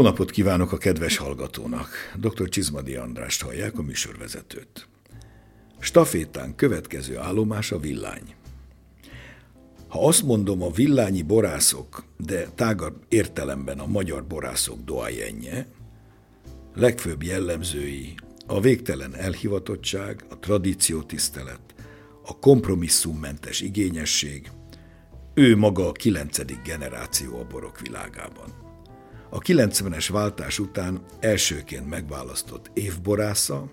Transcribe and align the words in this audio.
Jó 0.00 0.06
napot 0.06 0.30
kívánok 0.30 0.72
a 0.72 0.76
kedves 0.76 1.16
hallgatónak! 1.16 1.88
Dr. 2.16 2.48
Csizmadi 2.48 2.94
Andrást 2.94 3.42
hallják, 3.42 3.78
a 3.78 3.82
műsorvezetőt. 3.82 4.88
Stafétán 5.78 6.54
következő 6.54 7.18
állomás 7.18 7.72
a 7.72 7.78
villány. 7.78 8.34
Ha 9.88 10.06
azt 10.06 10.22
mondom 10.22 10.62
a 10.62 10.70
villányi 10.70 11.22
borászok, 11.22 12.04
de 12.16 12.48
tágabb 12.54 13.04
értelemben 13.08 13.78
a 13.78 13.86
magyar 13.86 14.26
borászok 14.26 14.84
doajenje, 14.84 15.66
legfőbb 16.74 17.22
jellemzői 17.22 18.14
a 18.46 18.60
végtelen 18.60 19.14
elhivatottság, 19.16 20.24
a 20.30 20.38
tradíciótisztelet, 20.38 21.74
a 22.24 22.38
kompromisszummentes 22.38 23.60
igényesség, 23.60 24.50
ő 25.34 25.56
maga 25.56 25.88
a 25.88 25.92
kilencedik 25.92 26.62
generáció 26.62 27.38
a 27.38 27.46
borok 27.46 27.80
világában. 27.80 28.59
A 29.30 29.38
90-es 29.38 30.08
váltás 30.12 30.58
után 30.58 31.00
elsőként 31.20 31.88
megválasztott 31.88 32.70
évborásza, 32.74 33.72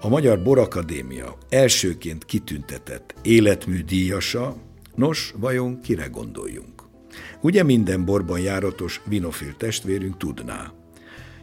a 0.00 0.08
Magyar 0.08 0.42
Borakadémia 0.42 1.38
elsőként 1.48 2.24
kitüntetett 2.24 3.14
életmű 3.22 3.82
díjasa, 3.82 4.56
nos, 4.94 5.34
vajon 5.36 5.80
kire 5.80 6.06
gondoljunk? 6.06 6.82
Ugye 7.40 7.62
minden 7.62 8.04
borban 8.04 8.40
járatos 8.40 9.00
vinofil 9.06 9.56
testvérünk 9.56 10.16
tudná. 10.16 10.72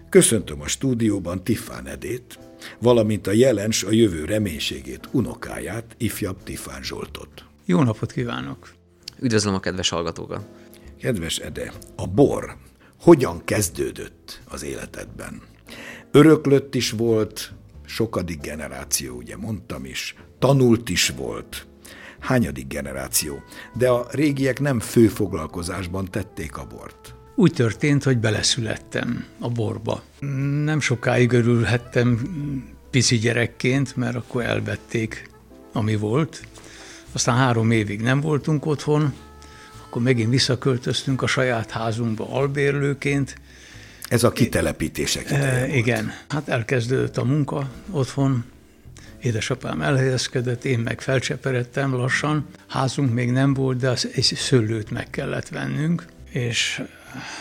Köszöntöm 0.09 0.61
a 0.61 0.67
stúdióban 0.67 1.43
Tiffán 1.43 1.87
Edét, 1.87 2.39
valamint 2.79 3.27
a 3.27 3.31
jelens 3.31 3.83
a 3.83 3.91
jövő 3.91 4.25
reménységét, 4.25 5.09
unokáját, 5.11 5.95
ifjabb 5.97 6.43
Tiffán 6.43 6.83
Zsoltot. 6.83 7.45
Jó 7.65 7.83
napot 7.83 8.11
kívánok! 8.11 8.73
Üdvözlöm 9.19 9.53
a 9.53 9.59
kedves 9.59 9.89
hallgatókat! 9.89 10.45
Kedves 10.99 11.37
Ede, 11.37 11.73
a 11.95 12.07
bor 12.07 12.57
hogyan 13.05 13.41
kezdődött 13.43 14.41
az 14.45 14.63
életedben? 14.63 15.41
Öröklött 16.11 16.75
is 16.75 16.91
volt, 16.91 17.53
sokadik 17.85 18.41
generáció, 18.41 19.15
ugye 19.15 19.37
mondtam 19.37 19.85
is, 19.85 20.15
tanult 20.39 20.89
is 20.89 21.09
volt, 21.09 21.67
hányadik 22.19 22.67
generáció, 22.67 23.43
de 23.77 23.89
a 23.89 24.07
régiek 24.11 24.59
nem 24.59 24.79
főfoglalkozásban 24.79 26.05
tették 26.05 26.57
a 26.57 26.67
bort. 26.67 27.15
Úgy 27.35 27.53
történt, 27.53 28.03
hogy 28.03 28.17
beleszülettem 28.17 29.25
a 29.39 29.49
borba. 29.49 30.03
Nem 30.63 30.79
sokáig 30.79 31.31
örülhettem 31.31 32.19
pici 32.89 33.17
gyerekként, 33.17 33.95
mert 33.95 34.15
akkor 34.15 34.43
elvették, 34.43 35.29
ami 35.73 35.95
volt. 35.95 36.41
Aztán 37.11 37.35
három 37.35 37.71
évig 37.71 38.01
nem 38.01 38.21
voltunk 38.21 38.65
otthon, 38.65 39.13
akkor 39.95 40.07
megint 40.07 40.29
visszaköltöztünk 40.29 41.21
a 41.21 41.27
saját 41.27 41.71
házunkba 41.71 42.29
albérlőként. 42.29 43.35
Ez 44.09 44.23
a 44.23 44.31
kitelepítések 44.31 45.25
ideje 45.25 45.51
e, 45.51 45.75
Igen, 45.75 46.11
hát 46.27 46.47
elkezdődött 46.47 47.17
a 47.17 47.23
munka 47.23 47.69
otthon, 47.91 48.45
édesapám 49.21 49.81
elhelyezkedett, 49.81 50.65
én 50.65 50.79
meg 50.79 51.01
felcseperedtem 51.01 51.93
lassan. 51.93 52.47
Házunk 52.67 53.13
még 53.13 53.31
nem 53.31 53.53
volt, 53.53 53.77
de 53.77 53.93
egy 54.13 54.23
szőlőt 54.23 54.91
meg 54.91 55.09
kellett 55.09 55.47
vennünk, 55.47 56.05
és 56.31 56.81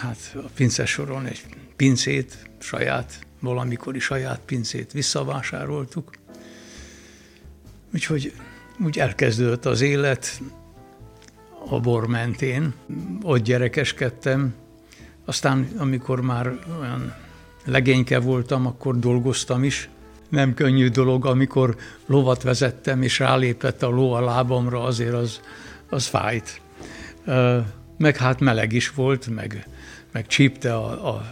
hát 0.01 0.19
a 0.35 0.49
pince 0.55 0.87
soron 0.87 1.27
egy 1.27 1.43
pincét, 1.77 2.51
saját, 2.59 3.19
valamikori 3.41 3.99
saját 3.99 4.41
pincét 4.47 4.93
visszavásároltuk. 4.93 6.11
Úgyhogy 7.95 8.33
úgy 8.79 8.99
elkezdődött 8.99 9.65
az 9.65 9.81
élet 9.81 10.41
a 11.69 11.81
bor 11.81 12.07
mentén, 12.07 12.75
ott 13.23 13.43
gyerekeskedtem, 13.43 14.55
aztán 15.25 15.69
amikor 15.79 16.21
már 16.21 16.59
olyan 16.81 17.15
legényke 17.65 18.19
voltam, 18.19 18.67
akkor 18.67 18.99
dolgoztam 18.99 19.65
is. 19.65 19.89
Nem 20.29 20.55
könnyű 20.55 20.89
dolog, 20.89 21.27
amikor 21.27 21.77
lovat 22.07 22.43
vezettem, 22.43 23.03
és 23.03 23.19
rálépett 23.19 23.83
a 23.83 23.89
ló 23.89 24.13
a 24.13 24.21
lábamra, 24.21 24.83
azért 24.83 25.13
az, 25.13 25.41
az 25.89 26.07
fájt. 26.07 26.61
Meg 27.99 28.17
hát 28.17 28.41
meleg 28.41 28.73
is 28.73 28.91
volt, 28.91 29.27
meg, 29.27 29.67
meg 30.13 30.27
csípte 30.27 30.75
a, 30.75 31.15
a, 31.15 31.29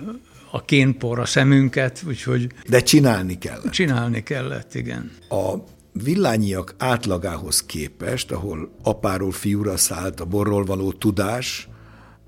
a 0.50 0.64
kénpor 0.64 1.18
a 1.18 1.24
szemünket, 1.24 2.02
úgyhogy... 2.06 2.46
De 2.68 2.80
csinálni 2.80 3.38
kellett. 3.38 3.70
Csinálni 3.70 4.22
kellett, 4.22 4.74
igen. 4.74 5.10
A 5.28 5.54
villányiak 5.92 6.74
átlagához 6.78 7.62
képest, 7.62 8.30
ahol 8.30 8.70
apáról 8.82 9.32
fiúra 9.32 9.76
szállt 9.76 10.20
a 10.20 10.24
borról 10.24 10.64
való 10.64 10.92
tudás, 10.92 11.68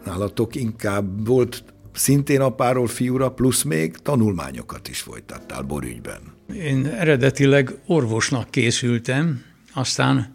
nálatok 0.05 0.55
inkább 0.55 1.27
volt 1.27 1.65
szintén 1.93 2.41
apáról 2.41 2.87
fiúra, 2.87 3.31
plusz 3.31 3.63
még 3.63 3.97
tanulmányokat 3.97 4.89
is 4.89 5.01
folytattál 5.01 5.63
borügyben. 5.63 6.21
Én 6.55 6.87
eredetileg 6.87 7.75
orvosnak 7.87 8.51
készültem, 8.51 9.43
aztán 9.75 10.35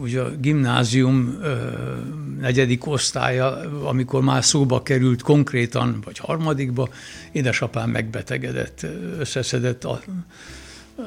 ugye 0.00 0.20
a 0.20 0.30
gimnázium 0.36 1.38
negyedik 2.40 2.86
osztálya, 2.86 3.56
amikor 3.84 4.22
már 4.22 4.44
szóba 4.44 4.82
került 4.82 5.22
konkrétan, 5.22 6.00
vagy 6.04 6.18
harmadikba, 6.18 6.88
édesapám 7.32 7.90
megbetegedett, 7.90 8.86
összeszedett 9.18 9.84
a 9.84 10.00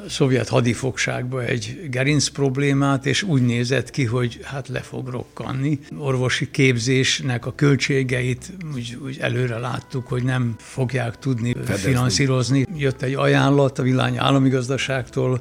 szovjet 0.08 0.48
hadifogságba 0.48 1.44
egy 1.44 1.88
gerinc 1.90 2.28
problémát, 2.28 3.06
és 3.06 3.22
úgy 3.22 3.42
nézett 3.42 3.90
ki, 3.90 4.04
hogy 4.04 4.40
hát 4.42 4.68
le 4.68 4.80
fog 4.80 5.08
rokkanni. 5.08 5.78
Orvosi 5.98 6.50
képzésnek 6.50 7.46
a 7.46 7.54
költségeit 7.54 8.52
úgy, 8.74 8.98
úgy 9.04 9.18
előre 9.20 9.58
láttuk, 9.58 10.06
hogy 10.06 10.22
nem 10.22 10.54
fogják 10.58 11.18
tudni 11.18 11.52
Fedezni. 11.52 11.90
finanszírozni. 11.90 12.66
Jött 12.76 13.02
egy 13.02 13.14
ajánlat 13.14 13.78
a 13.78 13.82
Vilány 13.82 14.18
államigazdaságtól, 14.18 15.40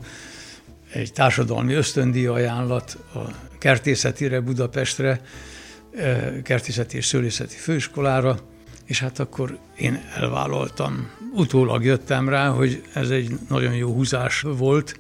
egy 0.92 1.14
társadalmi 1.14 1.74
ösztöndi 1.74 2.26
ajánlat 2.26 2.98
a 3.14 3.20
kertészetire 3.58 4.40
Budapestre, 4.40 5.22
eh, 5.96 6.34
kertészeti 6.44 6.98
és 6.98 7.06
szőlészeti 7.06 7.56
főiskolára, 7.56 8.40
és 8.86 9.00
hát 9.00 9.20
akkor 9.20 9.58
én 9.78 10.04
elvállaltam. 10.16 11.10
Utólag 11.36 11.84
jöttem 11.84 12.30
rá, 12.30 12.50
hogy 12.50 12.84
ez 12.94 13.10
egy 13.10 13.32
nagyon 13.50 13.76
jó 13.76 13.94
húzás 13.94 14.42
volt, 14.42 15.00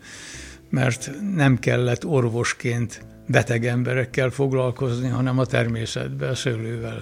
mert 0.69 1.11
nem 1.35 1.59
kellett 1.59 2.05
orvosként 2.05 3.01
beteg 3.27 3.65
emberekkel 3.65 4.29
foglalkozni, 4.29 5.07
hanem 5.07 5.39
a 5.39 5.45
természetben, 5.45 6.29
a 6.29 6.35
szőlővel 6.35 7.01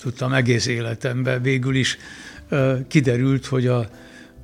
tudtam 0.00 0.32
egész 0.32 0.66
életemben. 0.66 1.42
Végül 1.42 1.74
is 1.74 1.98
kiderült, 2.88 3.46
hogy 3.46 3.66
a, 3.66 3.88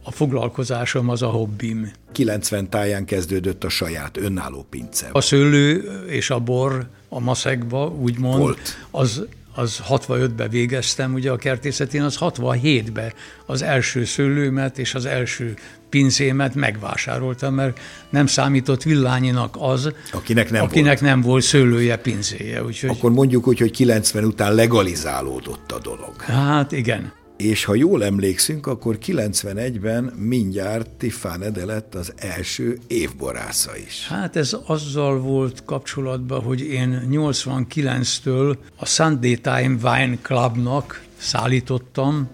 a 0.03 0.11
foglalkozásom 0.11 1.09
az 1.09 1.23
a 1.23 1.29
hobbim. 1.29 1.93
90 2.13 2.69
táján 2.69 3.05
kezdődött 3.05 3.65
a 3.65 3.69
saját 3.69 4.17
önálló 4.17 4.67
pince. 4.71 5.09
A 5.13 5.21
szőlő 5.21 5.77
és 6.09 6.31
a 6.31 6.39
bor 6.39 6.89
a 7.09 7.21
maszekba, 7.21 7.89
úgymond, 7.89 8.39
Volt. 8.39 8.79
az 8.91 9.27
az 9.55 9.83
65-ben 9.89 10.49
végeztem, 10.51 11.15
ugye 11.15 11.31
a 11.31 11.37
kertészetén, 11.37 12.03
az 12.03 12.17
67-ben 12.21 13.13
az 13.47 13.63
első 13.63 14.05
szőlőmet 14.05 14.79
és 14.79 14.95
az 14.95 15.05
első 15.07 15.55
pincémet 15.89 16.55
megvásároltam, 16.55 17.55
mert 17.55 17.81
nem 18.11 18.27
számított 18.27 18.83
villányinak 18.83 19.57
az, 19.59 19.93
akinek 20.13 20.51
nem, 20.51 20.63
akinek 20.63 21.01
volt. 21.01 21.11
nem 21.11 21.21
volt 21.21 21.43
szőlője, 21.43 21.97
pincéje. 21.97 22.65
Úgyhogy... 22.65 22.91
Akkor 22.91 23.13
mondjuk 23.13 23.47
úgy, 23.47 23.59
hogy 23.59 23.71
90 23.71 24.25
után 24.25 24.55
legalizálódott 24.55 25.73
a 25.73 25.79
dolog. 25.79 26.21
Hát 26.21 26.73
igen 26.73 27.13
és 27.45 27.65
ha 27.65 27.75
jól 27.75 28.05
emlékszünk, 28.05 28.67
akkor 28.67 28.99
91-ben 29.07 30.05
mindjárt 30.05 30.91
Tiffán 30.91 31.43
Ede 31.43 31.65
lett 31.65 31.95
az 31.95 32.13
első 32.17 32.79
évborásza 32.87 33.77
is. 33.77 34.07
Hát 34.09 34.37
ez 34.37 34.57
azzal 34.67 35.19
volt 35.19 35.65
kapcsolatban, 35.65 36.43
hogy 36.43 36.61
én 36.61 37.09
89-től 37.11 38.57
a 38.77 38.87
Sunday 38.87 39.37
Time 39.41 39.77
Wine 39.83 40.17
Clubnak 40.23 41.05
szállítottam 41.17 42.29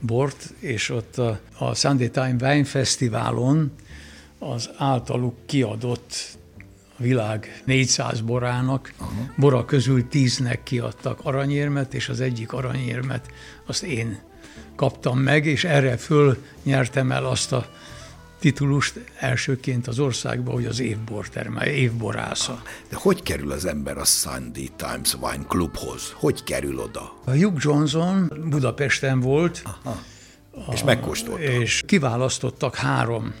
bort, 0.00 0.54
és 0.58 0.90
ott 0.90 1.18
a, 1.18 1.40
a 1.58 1.74
Sunday 1.74 2.10
Time 2.10 2.36
Wine 2.40 2.64
Fesztiválon 2.64 3.72
az 4.38 4.70
általuk 4.76 5.34
kiadott 5.46 6.14
a 6.98 7.02
világ 7.02 7.62
400 7.64 8.20
borának, 8.20 8.92
Aha. 8.96 9.32
bora 9.36 9.64
közül 9.64 10.06
10-nek 10.12 10.58
kiadtak 10.62 11.20
aranyérmet, 11.22 11.94
és 11.94 12.08
az 12.08 12.20
egyik 12.20 12.52
aranyérmet 12.52 13.26
azt 13.66 13.82
én 13.82 14.30
kaptam 14.76 15.18
meg, 15.18 15.46
és 15.46 15.64
erre 15.64 15.96
föl 15.96 16.36
nyertem 16.62 17.12
el 17.12 17.24
azt 17.24 17.52
a 17.52 17.66
titulust 18.38 19.00
elsőként 19.18 19.86
az 19.86 19.98
országba, 19.98 20.52
hogy 20.52 20.66
az 20.66 20.80
évbortermel, 20.80 21.66
évborásza. 21.66 22.62
De 22.88 22.96
hogy 22.96 23.22
kerül 23.22 23.52
az 23.52 23.64
ember 23.64 23.98
a 23.98 24.04
Sunday 24.04 24.70
Times 24.76 25.14
Wine 25.20 25.44
Clubhoz? 25.48 26.12
Hogy 26.14 26.44
kerül 26.44 26.78
oda? 26.78 27.12
A 27.24 27.30
Hugh 27.30 27.56
Johnson 27.58 28.32
Budapesten 28.44 29.20
volt. 29.20 29.62
Aha. 29.64 29.98
A, 30.66 30.72
és 30.72 30.84
megkóstolta. 30.84 31.42
És 31.42 31.82
kiválasztottak 31.86 32.74
három 32.74 33.34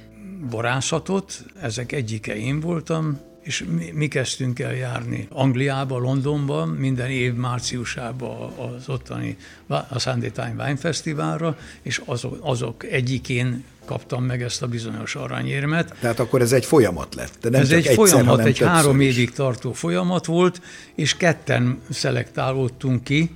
borászatot, 0.50 1.44
ezek 1.60 1.92
egyike 1.92 2.36
én 2.36 2.60
voltam, 2.60 3.20
és 3.42 3.64
mi, 3.68 3.90
mi 3.94 4.08
kezdtünk 4.08 4.58
el 4.58 4.74
járni 4.74 5.26
Angliába, 5.30 5.98
Londonba, 5.98 6.64
minden 6.64 7.10
év 7.10 7.34
márciusában 7.34 8.52
az 8.52 8.88
ottani 8.88 9.36
a 9.66 9.98
Sunday 9.98 10.30
Time 10.30 10.54
Wine 10.58 10.76
Fesztiválra, 10.76 11.58
és 11.82 12.02
azok, 12.04 12.38
azok 12.40 12.84
egyikén 12.84 13.64
kaptam 13.84 14.24
meg 14.24 14.42
ezt 14.42 14.62
a 14.62 14.66
bizonyos 14.66 15.14
aranyérmet. 15.14 15.94
Tehát 16.00 16.18
akkor 16.18 16.40
ez 16.40 16.52
egy 16.52 16.64
folyamat 16.64 17.14
lett. 17.14 17.38
De 17.40 17.50
nem 17.50 17.60
ez 17.60 17.70
egy 17.70 17.78
egyszer, 17.78 17.94
folyamat, 17.94 18.40
egy 18.40 18.58
három 18.58 19.00
is. 19.00 19.06
évig 19.06 19.30
tartó 19.30 19.72
folyamat 19.72 20.26
volt, 20.26 20.60
és 20.94 21.16
ketten 21.16 21.80
szelektálódtunk 21.90 23.04
ki, 23.04 23.30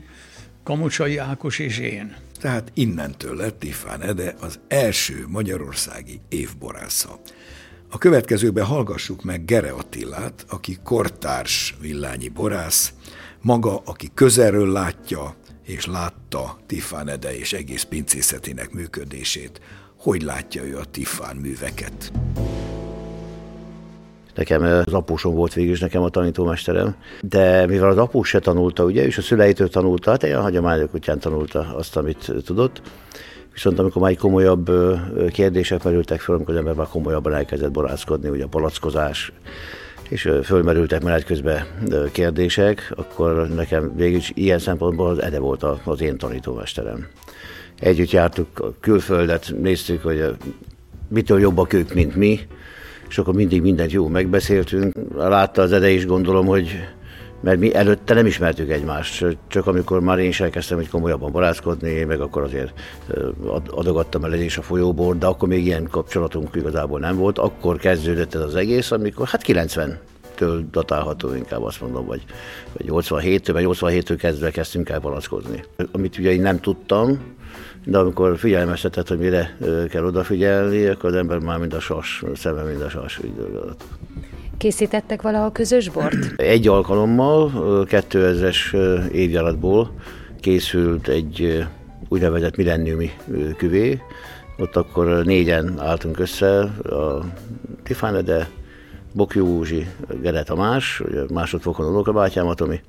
Kamocsai 0.62 1.16
Ákos 1.16 1.58
és 1.58 1.78
én. 1.78 2.16
Tehát 2.40 2.70
innentől 2.74 3.36
lett 3.36 3.58
Tifán 3.58 4.02
Ede 4.02 4.34
az 4.40 4.58
első 4.68 5.24
magyarországi 5.28 6.20
évborásza. 6.28 7.20
A 7.90 7.98
következőben 7.98 8.64
hallgassuk 8.64 9.24
meg 9.24 9.44
Gere 9.44 9.70
Attilát, 9.70 10.44
aki 10.48 10.78
kortárs 10.84 11.76
villányi 11.80 12.28
borász, 12.28 12.92
maga, 13.42 13.82
aki 13.84 14.10
közelről 14.14 14.72
látja 14.72 15.34
és 15.66 15.86
látta 15.86 16.58
Tifán 16.66 17.08
Ede 17.08 17.36
és 17.36 17.52
egész 17.52 17.82
pincészetének 17.82 18.72
működését, 18.72 19.60
hogy 19.98 20.22
látja 20.22 20.64
ő 20.64 20.76
a 20.76 20.84
Tiffán 20.84 21.36
műveket. 21.36 22.12
Nekem 24.34 24.62
az 24.62 24.92
apósom 24.92 25.34
volt 25.34 25.52
végül 25.54 25.72
is 25.72 25.80
nekem 25.80 26.02
a 26.02 26.08
tanítómesterem, 26.08 26.96
de 27.20 27.66
mivel 27.66 27.88
az 27.88 27.98
após 27.98 28.28
se 28.28 28.38
tanulta, 28.38 28.84
ugye, 28.84 29.04
és 29.06 29.18
a 29.18 29.22
szüleitől 29.22 29.68
tanulta, 29.68 30.10
hát 30.10 30.22
ilyen 30.22 30.40
hagyományok 30.40 30.94
után 30.94 31.18
tanulta 31.18 31.74
azt, 31.76 31.96
amit 31.96 32.32
tudott, 32.44 32.82
Viszont 33.56 33.78
amikor 33.78 34.02
már 34.02 34.10
egy 34.10 34.18
komolyabb 34.18 34.70
kérdések 35.30 35.82
merültek 35.82 36.20
fel, 36.20 36.34
amikor 36.34 36.54
az 36.54 36.60
ember 36.60 36.74
már 36.74 36.86
komolyabban 36.86 37.34
elkezdett 37.34 37.70
borászkodni, 37.70 38.28
ugye 38.28 38.44
a 38.44 38.48
palackozás, 38.48 39.32
és 40.08 40.30
fölmerültek 40.42 41.02
menet 41.02 41.24
közben 41.24 41.64
kérdések, 42.12 42.92
akkor 42.96 43.48
nekem 43.48 43.96
végül 43.96 44.16
is 44.16 44.32
ilyen 44.34 44.58
szempontból 44.58 45.08
az 45.08 45.22
Ede 45.22 45.38
volt 45.38 45.62
az 45.84 46.00
én 46.00 46.18
tanítómesterem. 46.18 47.06
Együtt 47.80 48.10
jártuk 48.10 48.58
a 48.58 48.74
külföldet, 48.80 49.54
néztük, 49.60 50.02
hogy 50.02 50.36
mitől 51.08 51.40
jobbak 51.40 51.72
ők, 51.72 51.94
mint 51.94 52.16
mi, 52.16 52.40
és 53.08 53.18
akkor 53.18 53.34
mindig 53.34 53.62
mindent 53.62 53.92
jó 53.92 54.08
megbeszéltünk. 54.08 54.94
Látta 55.14 55.62
az 55.62 55.72
Ede 55.72 55.90
is, 55.90 56.06
gondolom, 56.06 56.46
hogy 56.46 56.68
mert 57.40 57.58
mi 57.58 57.74
előtte 57.74 58.14
nem 58.14 58.26
ismertük 58.26 58.70
egymást, 58.70 59.36
csak 59.48 59.66
amikor 59.66 60.00
már 60.00 60.18
én 60.18 60.28
is 60.28 60.40
elkezdtem 60.40 60.76
hogy 60.76 60.88
komolyabban 60.88 61.32
barátkozni, 61.32 62.04
meg 62.04 62.20
akkor 62.20 62.42
azért 62.42 62.72
adogattam 63.70 64.24
el 64.24 64.32
is 64.32 64.58
a 64.58 64.62
folyóból, 64.62 65.14
de 65.14 65.26
akkor 65.26 65.48
még 65.48 65.64
ilyen 65.64 65.88
kapcsolatunk 65.90 66.54
igazából 66.54 67.00
nem 67.00 67.16
volt. 67.16 67.38
Akkor 67.38 67.76
kezdődött 67.76 68.34
ez 68.34 68.40
az 68.40 68.54
egész, 68.54 68.90
amikor 68.90 69.26
hát 69.26 69.42
90 69.42 69.98
től 70.34 70.64
datálható 70.70 71.34
inkább 71.34 71.62
azt 71.62 71.80
mondom, 71.80 72.06
vagy, 72.06 72.24
vagy 72.72 72.86
87-től, 72.88 73.50
vagy 73.52 73.64
87-től 73.66 74.16
kezdve 74.18 74.50
kezdtünk 74.50 74.88
el 74.88 75.00
palackozni. 75.00 75.64
Amit 75.92 76.18
ugye 76.18 76.32
én 76.32 76.40
nem 76.40 76.60
tudtam, 76.60 77.34
de 77.84 77.98
amikor 77.98 78.38
figyelmeztetett, 78.38 79.08
hogy 79.08 79.18
mire 79.18 79.56
kell 79.90 80.04
odafigyelni, 80.04 80.86
akkor 80.86 81.10
az 81.10 81.16
ember 81.16 81.38
már 81.38 81.58
mind 81.58 81.72
a 81.72 81.80
sas, 81.80 82.24
szeme 82.34 82.62
mind 82.62 82.80
a 82.80 82.88
sas. 82.88 83.20
Készítettek 84.58 85.22
valaha 85.22 85.52
közös 85.52 85.88
bort? 85.88 86.16
Egy 86.36 86.68
alkalommal, 86.68 87.50
2000-es 87.90 88.74
évjáratból 89.12 89.90
készült 90.40 91.08
egy 91.08 91.64
úgynevezett 92.08 92.56
millenniumi 92.56 93.10
küvé. 93.56 94.00
Ott 94.58 94.76
akkor 94.76 95.24
négyen 95.24 95.80
álltunk 95.80 96.18
össze, 96.18 96.58
a 96.82 97.24
Tifáne, 97.82 98.20
de 98.20 98.48
Bokjú 99.12 99.46
Józsi, 99.46 99.86
Gere 100.22 100.42
Tamás, 100.42 101.02
másodfokon 101.32 101.86
unokabátyám, 101.86 102.54
Tomi, 102.54 102.80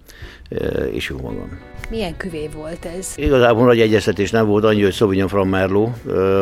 és 0.92 1.10
jó 1.10 1.16
magam. 1.22 1.60
Milyen 1.90 2.18
küvé 2.18 2.50
volt 2.56 2.86
ez? 2.98 3.14
Igazából 3.16 3.66
nagy 3.66 3.80
egyeztetés 3.80 4.32
nem 4.32 4.48
volt, 4.48 4.64
annyi, 4.64 4.84
hogy 4.84 4.94
Sauvignon 4.94 5.28
Franc 5.28 5.50
Merlot 5.50 5.90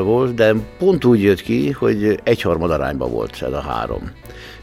volt, 0.04 0.34
de 0.34 0.54
pont 0.78 1.06
úgy 1.06 1.22
jött 1.22 1.42
ki, 1.42 1.72
hogy 1.72 2.20
egyharmad 2.24 2.72
arányban 2.72 3.12
volt 3.12 3.42
ez 3.42 3.54
a 3.54 3.62
három 3.62 4.12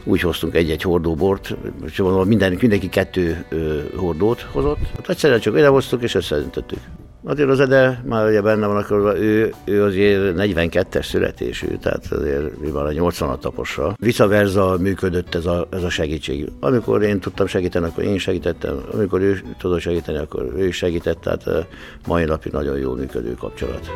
úgy 0.03 0.21
hoztunk 0.21 0.55
egy-egy 0.55 0.81
hordóbort, 0.81 1.55
és 1.85 1.97
mondom, 1.97 2.27
minden, 2.27 2.57
mindenki 2.61 2.89
kettő 2.89 3.45
ö, 3.49 3.79
hordót 3.95 4.41
hozott. 4.41 4.79
Hát 4.95 5.09
egyszerűen 5.09 5.39
csak 5.39 5.57
idehoztuk 5.57 6.03
és 6.03 6.15
összedöntöttük. 6.15 6.79
Azért 7.25 7.49
az 7.49 7.59
Ede 7.59 8.03
már 8.05 8.27
ugye 8.27 8.41
benne 8.41 8.67
van, 8.67 8.75
akkor 8.75 9.15
ő, 9.17 9.53
ő 9.65 9.83
azért 9.83 10.33
42-es 10.37 11.05
születésű, 11.05 11.67
tehát 11.67 12.05
azért 12.11 12.59
mi 12.59 12.69
van 12.69 12.85
a 12.85 12.91
80 12.91 13.39
taposra. 13.39 13.95
Vice 13.99 14.25
versa 14.27 14.77
működött 14.79 15.35
ez 15.35 15.45
a, 15.45 15.67
ez 15.69 15.83
a 15.83 15.89
segítség. 15.89 16.51
Amikor 16.59 17.03
én 17.03 17.19
tudtam 17.19 17.47
segíteni, 17.47 17.85
akkor 17.85 18.03
én 18.03 18.17
segítettem, 18.17 18.83
amikor 18.93 19.21
ő 19.21 19.41
tudott 19.57 19.79
segíteni, 19.79 20.17
akkor 20.17 20.53
ő 20.57 20.71
segített, 20.71 21.21
tehát 21.21 21.67
mai 22.07 22.23
napig 22.23 22.51
nagyon 22.51 22.77
jól 22.77 22.95
működő 22.95 23.33
kapcsolat. 23.33 23.89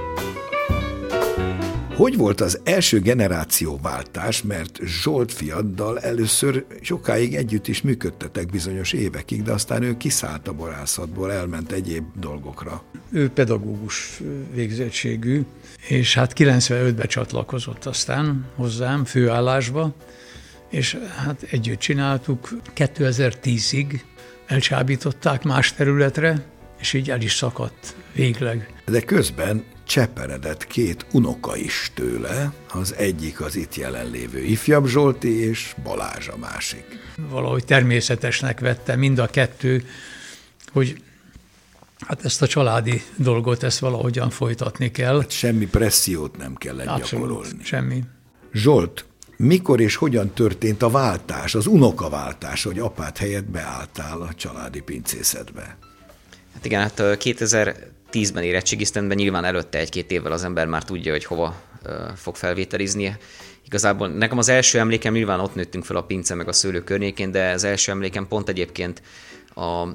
Hogy 1.97 2.17
volt 2.17 2.41
az 2.41 2.59
első 2.63 2.99
generáció 2.99 3.79
váltás, 3.81 4.41
mert 4.41 4.79
Zsolt 4.83 5.33
fiaddal 5.33 5.99
először 5.99 6.65
sokáig 6.81 7.35
együtt 7.35 7.67
is 7.67 7.81
működtetek 7.81 8.49
bizonyos 8.49 8.93
évekig, 8.93 9.43
de 9.43 9.51
aztán 9.51 9.83
ő 9.83 9.97
kiszállt 9.97 10.47
a 10.47 10.53
borászatból, 10.53 11.31
elment 11.31 11.71
egyéb 11.71 12.03
dolgokra. 12.19 12.83
Ő 13.11 13.29
pedagógus 13.29 14.21
végzettségű, 14.53 15.41
és 15.87 16.13
hát 16.13 16.33
95-ben 16.35 17.07
csatlakozott 17.07 17.85
aztán 17.85 18.45
hozzám 18.55 19.05
főállásba, 19.05 19.93
és 20.69 20.97
hát 21.25 21.43
együtt 21.51 21.79
csináltuk 21.79 22.49
2010-ig, 22.75 23.99
elcsábították 24.47 25.43
más 25.43 25.73
területre, 25.73 26.45
és 26.79 26.93
így 26.93 27.09
el 27.09 27.21
is 27.21 27.33
szakadt 27.33 27.95
végleg. 28.13 28.73
De 28.85 29.01
közben 29.01 29.63
cseperedett 29.87 30.67
két 30.67 31.05
unoka 31.11 31.55
is 31.55 31.91
tőle, 31.93 32.53
az 32.73 32.95
egyik 32.95 33.41
az 33.41 33.55
itt 33.55 33.75
jelenlévő 33.75 34.43
ifjabb 34.43 34.87
Zsolti, 34.87 35.47
és 35.47 35.75
Balázs 35.83 36.27
a 36.27 36.37
másik. 36.37 36.85
Valahogy 37.29 37.65
természetesnek 37.65 38.59
vette 38.59 38.95
mind 38.95 39.19
a 39.19 39.27
kettő, 39.27 39.87
hogy 40.71 41.01
hát 42.07 42.25
ezt 42.25 42.41
a 42.41 42.47
családi 42.47 43.01
dolgot, 43.15 43.63
ezt 43.63 43.79
valahogyan 43.79 44.29
folytatni 44.29 44.91
kell. 44.91 45.19
Hát 45.19 45.31
semmi 45.31 45.65
pressziót 45.65 46.37
nem 46.37 46.55
kell 46.55 46.79
Abszolút, 46.79 47.09
gyakorolni. 47.09 47.63
semmi. 47.63 48.03
Zsolt, 48.53 49.05
mikor 49.37 49.81
és 49.81 49.95
hogyan 49.95 50.33
történt 50.33 50.83
a 50.83 50.89
váltás, 50.89 51.55
az 51.55 51.67
unokaváltás, 51.67 52.63
hogy 52.63 52.79
apát 52.79 53.17
helyett 53.17 53.45
beálltál 53.45 54.21
a 54.21 54.33
családi 54.33 54.81
pincészetbe? 54.81 55.77
Hát 56.57 56.65
igen, 56.65 56.81
hát 56.81 57.17
2000 57.17 57.75
tízben 58.09 58.43
érettségiztem, 58.43 59.07
de 59.07 59.13
nyilván 59.13 59.45
előtte 59.45 59.77
egy-két 59.77 60.11
évvel 60.11 60.31
az 60.31 60.43
ember 60.43 60.67
már 60.67 60.83
tudja, 60.83 61.11
hogy 61.11 61.25
hova 61.25 61.61
fog 62.15 62.35
felvételizni. 62.35 63.17
Igazából 63.65 64.07
nekem 64.07 64.37
az 64.37 64.49
első 64.49 64.79
emlékem, 64.79 65.13
nyilván 65.13 65.39
ott 65.39 65.55
nőttünk 65.55 65.85
fel 65.85 65.95
a 65.95 66.03
pince 66.03 66.35
meg 66.35 66.47
a 66.47 66.51
szőlő 66.51 66.83
környékén, 66.83 67.31
de 67.31 67.49
az 67.51 67.63
első 67.63 67.91
emlékem 67.91 68.27
pont 68.27 68.49
egyébként 68.49 69.01
a 69.55 69.87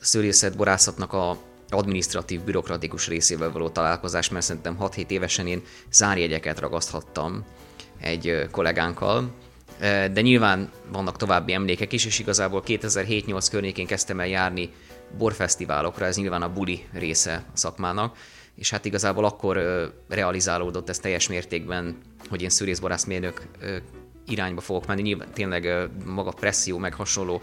szőlészet 0.00 0.56
borászatnak 0.56 1.12
a 1.12 1.38
administratív, 1.68 2.40
bürokratikus 2.40 3.08
részével 3.08 3.52
való 3.52 3.68
találkozás, 3.68 4.28
mert 4.28 4.44
szerintem 4.44 4.76
6-7 4.80 5.10
évesen 5.10 5.46
én 5.46 5.62
zárjegyeket 5.92 6.60
ragaszthattam 6.60 7.44
egy 8.00 8.46
kollégánkkal, 8.50 9.34
de 10.12 10.20
nyilván 10.20 10.70
vannak 10.92 11.16
további 11.16 11.52
emlékek 11.52 11.92
is, 11.92 12.04
és 12.04 12.18
igazából 12.18 12.62
2007-8 12.66 13.46
környékén 13.50 13.86
kezdtem 13.86 14.20
el 14.20 14.26
járni 14.26 14.70
borfesztiválokra, 15.18 16.06
ez 16.06 16.16
nyilván 16.16 16.42
a 16.42 16.52
buli 16.52 16.84
része 16.92 17.44
a 17.54 17.56
szakmának, 17.56 18.16
és 18.54 18.70
hát 18.70 18.84
igazából 18.84 19.24
akkor 19.24 19.58
realizálódott 20.08 20.88
ez 20.88 20.98
teljes 20.98 21.28
mértékben, 21.28 21.96
hogy 22.28 22.42
én 22.42 22.48
szűrészborászmérnök 22.48 23.46
irányba 24.26 24.60
fogok 24.60 24.86
menni. 24.86 25.02
Nyilván 25.02 25.28
tényleg 25.32 25.88
maga 26.04 26.30
presszió, 26.30 26.78
meg 26.78 26.94
hasonló 26.94 27.42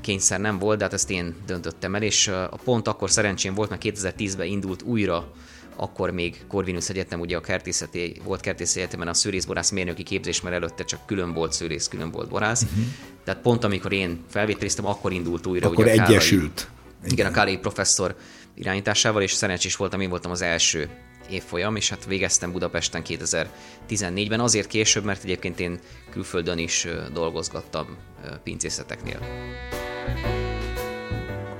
kényszer 0.00 0.40
nem 0.40 0.58
volt, 0.58 0.78
de 0.78 0.84
hát 0.84 0.92
ezt 0.92 1.10
én 1.10 1.34
döntöttem 1.46 1.94
el, 1.94 2.02
és 2.02 2.28
a 2.28 2.58
pont 2.64 2.88
akkor 2.88 3.10
szerencsém 3.10 3.54
volt, 3.54 3.70
mert 3.70 3.82
2010-ben 3.84 4.46
indult 4.46 4.82
újra 4.82 5.32
akkor 5.76 6.10
még 6.10 6.44
Corvinus 6.48 6.88
Egyetem, 6.88 7.20
ugye 7.20 7.36
a 7.36 7.40
kertészeti, 7.40 8.20
volt 8.24 8.40
kertészeti 8.40 8.80
egyetemen 8.80 9.08
a 9.08 9.14
szőrészborász 9.14 9.70
mérnöki 9.70 10.02
képzés, 10.02 10.40
mert 10.40 10.54
előtte 10.54 10.84
csak 10.84 11.06
külön 11.06 11.32
volt 11.32 11.52
szőrész, 11.52 11.88
külön 11.88 12.10
volt 12.10 12.28
borász. 12.28 12.62
Uh-huh. 12.62 12.84
Tehát 13.24 13.40
pont 13.40 13.64
amikor 13.64 13.92
én 13.92 14.24
felvételiztem, 14.28 14.86
akkor 14.86 15.12
indult 15.12 15.46
újra. 15.46 15.66
Akkor 15.66 15.84
ugye 15.84 16.02
egyesült. 16.02 16.54
Kárai, 16.54 16.79
igen, 17.02 17.12
igen 17.12 17.26
a 17.26 17.30
Káli 17.30 17.58
professzor 17.58 18.16
irányításával, 18.54 19.22
és 19.22 19.32
szerencsés 19.32 19.76
voltam, 19.76 20.00
én 20.00 20.08
voltam 20.08 20.30
az 20.30 20.42
első 20.42 20.88
évfolyam, 21.30 21.76
és 21.76 21.88
hát 21.88 22.04
végeztem 22.04 22.52
Budapesten 22.52 23.02
2014-ben, 23.06 24.40
azért 24.40 24.66
később, 24.66 25.04
mert 25.04 25.24
egyébként 25.24 25.60
én 25.60 25.80
külföldön 26.10 26.58
is 26.58 26.86
dolgozgattam 27.12 27.96
pincészeteknél. 28.42 29.18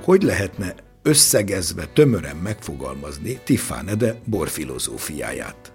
Hogy 0.03 0.23
lehetne 0.23 0.75
összegezve, 1.01 1.85
tömören 1.85 2.35
megfogalmazni 2.35 3.39
Tiffane 3.43 3.95
de 3.95 4.15
borfilozófiáját? 4.25 5.71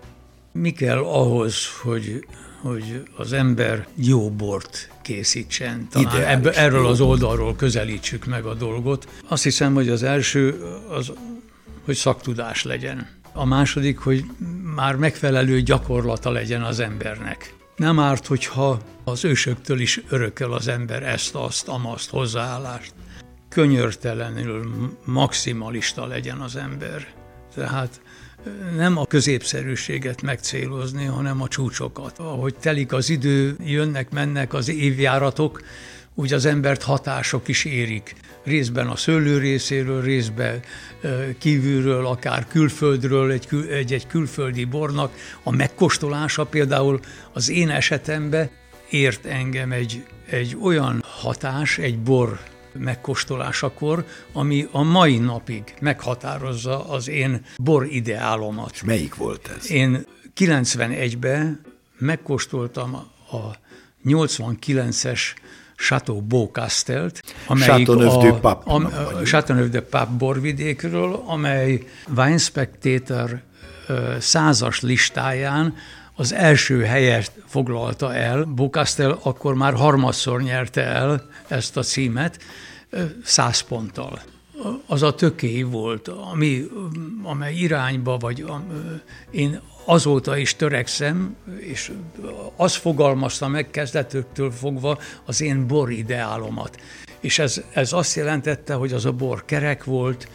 Mi 0.53 0.71
kell 0.71 0.99
ahhoz, 0.99 1.55
hogy, 1.83 2.27
hogy 2.63 3.03
az 3.17 3.33
ember 3.33 3.87
jó 3.95 4.31
bort 4.31 4.91
készítsen? 5.07 5.89
Talán 5.91 6.23
ebbe, 6.23 6.53
erről 6.53 6.87
az 6.87 7.01
oldalról 7.01 7.57
közelítsük 7.57 8.25
meg 8.25 8.45
a 8.45 8.55
dolgot. 8.55 9.09
Azt 9.29 9.43
hiszem, 9.43 9.75
hogy 9.75 9.89
az 9.89 10.03
első 10.03 10.61
az, 10.89 11.13
hogy 11.85 11.95
szaktudás 11.95 12.63
legyen. 12.63 13.09
A 13.33 13.45
második, 13.45 13.99
hogy 13.99 14.25
már 14.75 14.97
megfelelő 14.97 15.61
gyakorlata 15.61 16.31
legyen 16.31 16.63
az 16.63 16.81
embernek. 16.81 17.55
Nem 17.77 17.99
árt, 17.99 18.27
hogyha 18.27 18.81
az 19.05 19.25
ősöktől 19.25 19.81
is 19.81 20.01
örököl 20.09 20.53
az 20.53 20.69
ember 20.69 21.03
ezt, 21.03 21.35
azt, 21.35 21.69
amazt, 21.69 22.11
hozzáállást. 22.11 22.93
Könyörtelenül 23.49 24.71
maximalista 25.05 26.07
legyen 26.07 26.39
az 26.39 26.57
ember. 26.57 27.07
Tehát 27.55 28.01
nem 28.77 28.99
a 28.99 29.07
középszerűséget 29.07 30.23
megcélozni, 30.23 31.05
hanem 31.05 31.43
a 31.43 31.49
csúcsokat. 31.49 32.19
Ahogy 32.19 32.55
telik 32.55 32.93
az 32.93 33.11
idő, 33.11 33.57
jönnek, 33.65 34.11
mennek 34.11 34.55
az 34.55 34.69
évjáratok, 34.69 35.63
úgy 36.15 36.33
az 36.33 36.45
embert 36.45 36.83
hatások 36.83 37.49
is 37.49 37.65
érik. 37.65 38.15
Részben 38.45 38.87
a 38.87 38.97
szőlő 38.97 39.39
részéről, 39.39 40.03
részben 40.03 40.61
kívülről, 41.39 42.07
akár 42.07 42.47
külföldről, 42.47 43.31
egy, 43.31 43.49
egy, 43.71 43.93
egy 43.93 44.07
külföldi 44.07 44.65
bornak. 44.65 45.13
A 45.43 45.51
megkóstolása 45.51 46.45
például 46.45 47.01
az 47.33 47.51
én 47.51 47.71
esetemben 47.71 48.51
ért 48.91 49.27
engem 49.27 49.73
egy, 49.73 50.05
egy 50.31 50.57
olyan 50.63 51.05
hatás, 51.07 51.79
egy 51.79 51.99
bor 51.99 52.41
megkóstolásakor, 52.79 54.05
ami 54.33 54.69
a 54.71 54.83
mai 54.83 55.19
napig 55.19 55.75
meghatározza 55.81 56.89
az 56.89 57.09
én 57.09 57.45
bor 57.59 57.87
ideálomat. 57.91 58.83
Melyik 58.83 59.15
volt 59.15 59.51
ez? 59.59 59.71
Én 59.71 60.05
91-ben 60.37 61.61
megkóstoltam 61.99 62.95
a 63.31 63.51
89-es 64.05 65.21
Chateau 65.77 66.21
Beaucastelt, 66.21 67.23
amelyik 67.47 67.87
Chateauneuf 67.87 68.45
a, 68.45 68.61
a, 68.65 68.75
a 68.75 69.23
Chateauneuf 69.23 69.71
de 69.71 69.81
Pape 69.81 70.13
borvidékről, 70.19 71.23
amely 71.27 71.87
Wine 72.17 72.39
Spectator 72.39 73.43
százas 74.19 74.81
listáján 74.81 75.75
az 76.17 76.33
első 76.33 76.83
helyet 76.83 77.33
foglalta 77.47 78.15
el. 78.15 78.45
Bocastel 78.45 79.19
akkor 79.23 79.55
már 79.55 79.75
harmadszor 79.75 80.43
nyerte 80.43 80.83
el 80.83 81.29
ezt 81.49 81.77
a 81.77 81.83
címet, 81.83 82.39
száz 83.25 83.61
ponttal. 83.61 84.21
Az 84.87 85.03
a 85.03 85.15
tökély 85.15 85.63
volt, 85.63 86.09
ami, 86.09 86.65
amely 87.23 87.55
irányba, 87.55 88.17
vagy 88.17 88.45
én 89.31 89.61
azóta 89.85 90.37
is 90.37 90.57
törekszem, 90.57 91.37
és 91.59 91.93
az 92.57 92.75
fogalmazta 92.75 93.49
meg 93.49 93.71
kezdetektől 93.71 94.51
fogva 94.51 94.99
az 95.25 95.41
én 95.41 95.67
bor 95.67 95.91
ideálomat. 95.91 96.81
És 97.21 97.39
ez, 97.39 97.63
ez 97.73 97.93
azt 97.93 98.17
jelentette, 98.17 98.75
hogy 98.75 98.93
az 98.93 99.05
a 99.05 99.13
bor 99.13 99.45
kerek 99.45 99.85
volt, 99.85 100.29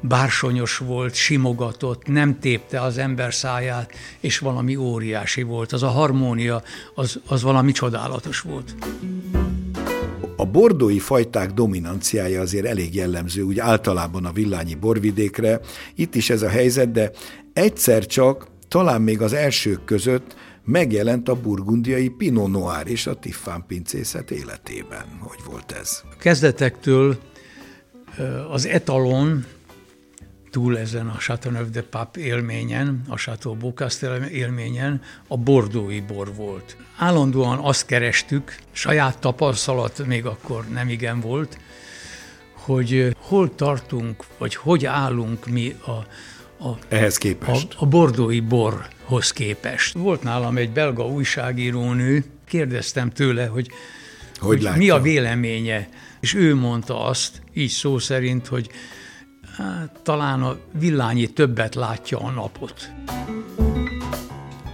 bársonyos 0.00 0.78
volt, 0.78 1.14
simogatott, 1.14 2.06
nem 2.06 2.38
tépte 2.38 2.80
az 2.80 2.98
ember 2.98 3.34
száját, 3.34 3.92
és 4.20 4.38
valami 4.38 4.76
óriási 4.76 5.42
volt. 5.42 5.72
Az 5.72 5.82
a 5.82 5.88
harmónia, 5.88 6.62
az, 6.94 7.20
az 7.26 7.42
valami 7.42 7.72
csodálatos 7.72 8.40
volt. 8.40 8.74
A 10.36 10.44
bordói 10.44 10.98
fajták 10.98 11.52
dominanciája 11.52 12.40
azért 12.40 12.66
elég 12.66 12.94
jellemző, 12.94 13.42
úgy 13.42 13.58
általában 13.58 14.24
a 14.24 14.32
villányi 14.32 14.74
borvidékre. 14.74 15.60
Itt 15.94 16.14
is 16.14 16.30
ez 16.30 16.42
a 16.42 16.48
helyzet, 16.48 16.92
de 16.92 17.10
egyszer 17.52 18.06
csak, 18.06 18.46
talán 18.68 19.00
még 19.00 19.20
az 19.20 19.32
elsők 19.32 19.84
között 19.84 20.36
megjelent 20.64 21.28
a 21.28 21.40
burgundiai 21.40 22.08
Pinot 22.08 22.50
Noir 22.50 22.86
és 22.86 23.06
a 23.06 23.14
Tiffán 23.14 23.64
pincészet 23.66 24.30
életében. 24.30 25.04
Hogy 25.20 25.38
volt 25.44 25.72
ez? 25.72 26.02
Kezdetektől 26.18 27.18
az 28.50 28.66
etalon 28.66 29.44
túl 30.56 30.78
ezen 30.78 31.08
a 31.08 31.16
Chateauneuf 31.18 31.68
de 31.68 31.82
Pape 31.82 32.20
élményen, 32.20 33.02
a 33.08 33.16
Chateau 33.16 33.54
Beaucastel 33.54 34.22
élményen 34.22 35.02
a 35.28 35.36
bordói 35.36 36.00
bor 36.00 36.34
volt. 36.34 36.76
Állandóan 36.96 37.58
azt 37.58 37.86
kerestük, 37.86 38.56
saját 38.72 39.18
tapasztalat 39.18 40.06
még 40.06 40.26
akkor 40.26 40.64
nem 40.68 40.88
igen 40.88 41.20
volt, 41.20 41.58
hogy 42.52 43.16
hol 43.18 43.54
tartunk, 43.54 44.24
vagy 44.38 44.54
hogy 44.54 44.86
állunk 44.86 45.46
mi 45.46 45.76
a, 45.86 45.90
a, 46.68 46.78
Ehhez 46.88 47.18
képest. 47.18 47.74
A, 47.74 47.82
a 47.82 47.86
bordói 47.86 48.40
borhoz 48.40 49.32
képest. 49.32 49.94
Volt 49.94 50.22
nálam 50.22 50.56
egy 50.56 50.70
belga 50.70 51.06
újságírónő, 51.06 52.24
kérdeztem 52.46 53.10
tőle, 53.10 53.46
hogy, 53.46 53.70
hogy, 54.38 54.66
hogy 54.66 54.76
mi 54.76 54.90
a 54.90 55.00
véleménye, 55.00 55.88
és 56.20 56.34
ő 56.34 56.54
mondta 56.54 57.04
azt, 57.04 57.42
így 57.54 57.70
szó 57.70 57.98
szerint, 57.98 58.46
hogy 58.46 58.70
hát, 59.56 60.00
talán 60.02 60.42
a 60.42 60.56
villányi 60.78 61.26
többet 61.26 61.74
látja 61.74 62.18
a 62.18 62.30
napot. 62.30 62.90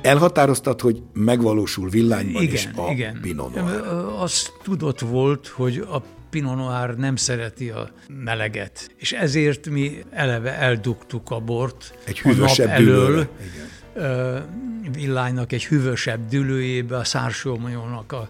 Elhatároztad, 0.03 0.81
hogy 0.81 1.03
megvalósul 1.13 1.89
villányban 1.89 2.43
igen, 2.43 2.55
is 2.55 2.69
a 2.77 2.91
igen. 2.91 3.19
Pinot 3.21 3.55
Noir. 3.55 3.81
Az 4.19 4.51
tudott 4.63 5.01
volt, 5.01 5.47
hogy 5.47 5.87
a 5.91 6.03
Pinot 6.31 6.57
Noir 6.57 6.97
nem 6.97 7.17
szereti 7.17 7.71
a 7.71 7.91
meleget, 8.25 8.91
és 8.97 9.13
ezért 9.13 9.69
mi 9.69 10.05
eleve 10.11 10.59
eldugtuk 10.59 11.31
a 11.31 11.41
bort 11.41 11.99
egy 12.05 12.21
hűvösebb 12.21 12.67
a 12.67 12.71
nap 12.71 12.79
elől, 12.79 13.29
villánynak 14.93 15.53
egy 15.53 15.65
hűvösebb 15.65 16.29
dülőjébe, 16.29 16.97
a 16.97 17.05
Szársómonyónak 17.05 18.13
a 18.13 18.29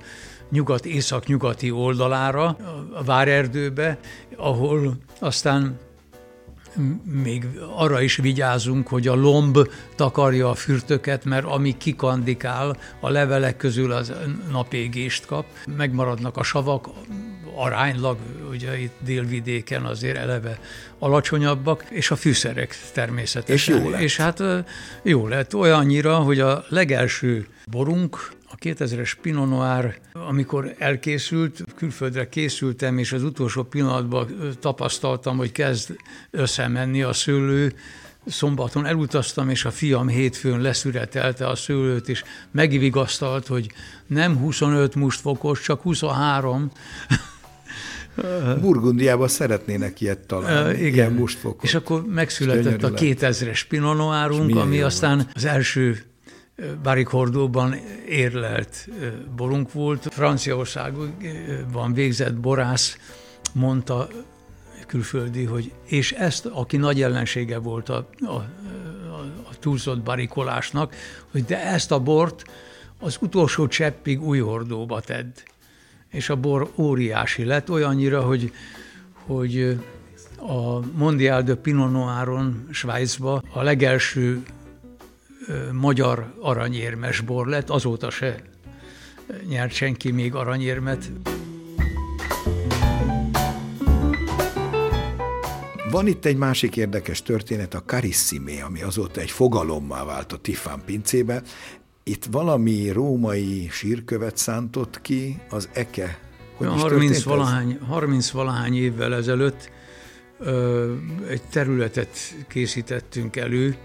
nyugat-észak-nyugati 0.51 1.71
oldalára, 1.71 2.57
a 2.93 3.05
Várerdőbe, 3.05 3.99
ahol 4.37 4.97
aztán 5.19 5.79
még 7.05 7.47
arra 7.77 8.01
is 8.01 8.17
vigyázunk, 8.17 8.89
hogy 8.89 9.09
a 9.09 9.15
lomb 9.15 9.59
takarja 9.97 10.51
a 10.51 10.55
fürtöket, 10.55 11.25
mert 11.25 11.45
ami 11.45 11.77
kikandikál, 11.77 12.77
a 13.01 13.11
levelek 13.11 13.57
közül 13.57 13.93
az 13.93 14.13
napégést 14.51 15.27
kap, 15.27 15.45
megmaradnak 15.77 16.37
a 16.37 16.43
savak, 16.43 16.89
aránylag, 17.55 18.19
ugye 18.51 18.79
itt 18.79 18.95
délvidéken 19.05 19.85
azért 19.85 20.17
eleve 20.17 20.59
alacsonyabbak, 20.99 21.85
és 21.91 22.11
a 22.11 22.17
fűszerek 22.17 22.77
természetesen. 22.93 23.77
És 23.77 23.83
jó 23.83 23.91
lett. 23.91 24.01
És 24.01 24.17
hát 24.17 24.43
jó 25.03 25.27
lett, 25.27 25.55
olyannyira, 25.55 26.17
hogy 26.17 26.41
a 26.41 26.65
legelső 26.69 27.47
borunk, 27.71 28.33
a 28.53 28.57
2000-es 28.57 29.13
Pinot 29.21 29.49
Noir, 29.49 29.99
amikor 30.13 30.75
elkészült, 30.79 31.65
külföldre 31.77 32.29
készültem, 32.29 32.99
és 32.99 33.13
az 33.13 33.23
utolsó 33.23 33.63
pillanatban 33.63 34.57
tapasztaltam, 34.61 35.37
hogy 35.37 35.53
kezd 35.53 35.97
összemenni 36.31 37.03
a 37.03 37.13
szőlő, 37.13 37.75
szombaton 38.27 38.87
elutaztam, 38.87 39.49
és 39.49 39.65
a 39.65 39.71
fiam 39.71 40.09
hétfőn 40.09 40.61
leszüretelte 40.61 41.49
a 41.49 41.55
szőlőt, 41.55 42.09
és 42.09 42.25
megvigasztalt, 42.51 43.47
hogy 43.47 43.73
nem 44.07 44.37
25 44.37 44.95
mustfokos, 44.95 45.61
csak 45.61 45.81
23. 45.81 46.71
Burgundiában 48.61 49.29
szeretnének 49.29 50.01
ilyet 50.01 50.19
találni, 50.19 50.73
uh, 50.73 50.81
igen. 50.81 50.93
ilyen 50.93 51.13
mustfokot. 51.13 51.65
És 51.65 51.75
akkor 51.75 52.05
megszületett 52.07 52.83
a 52.83 52.91
2000-es 52.91 53.63
Pinot 53.69 53.97
Noirunk, 53.97 54.57
ami 54.57 54.81
aztán 54.81 55.17
volt. 55.17 55.31
az 55.35 55.45
első 55.45 56.12
Hordóban 57.05 57.75
érlelt 58.09 58.89
borunk 59.37 59.73
volt. 59.73 60.09
Franciaországban 60.11 61.93
végzett 61.93 62.35
borász 62.35 62.97
mondta 63.53 64.09
külföldi, 64.87 65.45
hogy 65.45 65.73
és 65.87 66.13
ezt, 66.13 66.47
aki 66.47 66.77
nagy 66.77 67.03
ellensége 67.03 67.59
volt 67.59 67.89
a, 67.89 68.09
a, 68.21 68.27
a, 68.27 68.45
a 69.51 69.59
túlzott 69.59 70.03
barikolásnak, 70.03 70.95
hogy 71.31 71.45
de 71.45 71.67
ezt 71.67 71.93
a 71.93 72.01
bort 72.01 72.45
az 72.99 73.17
utolsó 73.21 73.67
cseppig 73.67 74.23
új 74.23 74.39
hordóba 74.39 75.01
tedd. 75.01 75.33
És 76.11 76.29
a 76.29 76.37
bor 76.37 76.71
óriási 76.77 77.45
lett, 77.45 77.71
olyannyira, 77.71 78.23
hogy, 78.23 78.53
hogy 79.27 79.79
a 80.37 80.87
Mondial 80.97 81.43
de 81.43 81.55
Pinot 81.55 81.93
Noiron 81.93 82.69
Svájcba 82.71 83.43
a 83.53 83.63
legelső 83.63 84.43
magyar 85.73 86.35
aranyérmes 86.41 87.21
bor 87.21 87.47
lett, 87.47 87.71
azóta 87.71 88.11
se 88.11 88.43
nyert 89.49 89.73
senki 89.73 90.11
még 90.11 90.35
aranyérmet. 90.35 91.11
Van 95.91 96.07
itt 96.07 96.25
egy 96.25 96.37
másik 96.37 96.77
érdekes 96.77 97.23
történet, 97.23 97.75
a 97.75 97.83
Carissime, 97.83 98.65
ami 98.65 98.83
azóta 98.83 99.21
egy 99.21 99.31
fogalommá 99.31 100.05
vált 100.05 100.33
a 100.33 100.37
Tiffán 100.37 100.83
pincébe. 100.85 101.43
Itt 102.03 102.25
valami 102.25 102.91
római 102.91 103.69
sírkövet 103.71 104.37
szántott 104.37 105.01
ki 105.01 105.41
az 105.51 105.69
eke. 105.73 106.19
Hogy 106.57 106.67
30 106.67 107.23
valahány, 107.23 107.79
30 107.89 108.31
valahány 108.31 108.77
évvel 108.77 109.15
ezelőtt 109.15 109.71
ö, 110.39 110.95
egy 111.29 111.43
területet 111.43 112.17
készítettünk 112.49 113.37
elő, 113.37 113.77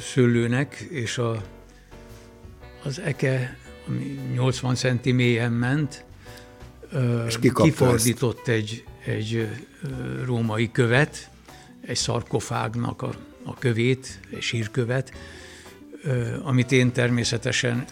szőlőnek, 0.00 0.86
és 0.90 1.18
a, 1.18 1.42
az 2.84 3.00
eke, 3.00 3.58
ami 3.88 4.18
80 4.34 4.74
centi 4.74 5.12
mélyen 5.12 5.52
ment, 5.52 6.04
és 7.26 7.38
kifordított 7.54 8.48
egy, 8.48 8.84
egy 9.04 9.48
római 10.24 10.70
követ, 10.70 11.30
egy 11.86 11.96
szarkofágnak 11.96 13.02
a, 13.02 13.14
a 13.44 13.54
kövét, 13.54 14.20
egy 14.30 14.42
sírkövet, 14.42 15.12
amit 16.42 16.72
én 16.72 16.92
természetesen 16.92 17.84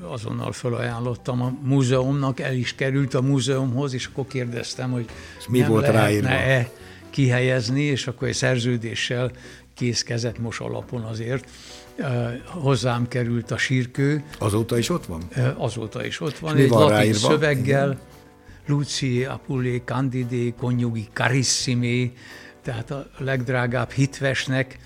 azonnal 0.00 0.52
felajánlottam 0.52 1.42
a 1.42 1.58
múzeumnak, 1.62 2.40
el 2.40 2.54
is 2.54 2.74
került 2.74 3.14
a 3.14 3.22
múzeumhoz, 3.22 3.94
és 3.94 4.06
akkor 4.06 4.26
kérdeztem, 4.26 4.90
hogy 4.90 5.06
mi 5.48 5.58
nem 5.58 5.68
volt 5.68 5.86
lehetne-e 5.86 6.70
kihelyezni, 7.10 7.82
és 7.82 8.06
akkor 8.06 8.28
egy 8.28 8.34
szerződéssel 8.34 9.30
kész 9.76 10.02
kezet 10.02 10.38
mos 10.38 10.60
alapon 10.60 11.02
azért 11.02 11.50
hozzám 12.44 13.08
került 13.08 13.50
a 13.50 13.56
sírkő. 13.56 14.24
Azóta 14.38 14.78
is 14.78 14.88
ott 14.88 15.06
van? 15.06 15.22
Azóta 15.56 16.04
is 16.06 16.20
ott 16.20 16.38
van, 16.38 16.56
egy 16.56 16.68
van 16.68 16.80
latin 16.80 16.96
ráírva? 16.96 17.18
szöveggel. 17.18 17.98
Luci 18.66 19.24
Apulé 19.24 19.82
Candidé 19.84 20.54
Conjugi 20.58 21.08
Carissimi, 21.12 22.12
tehát 22.62 22.90
a 22.90 23.06
legdrágább 23.18 23.90
hitvesnek, 23.90 24.78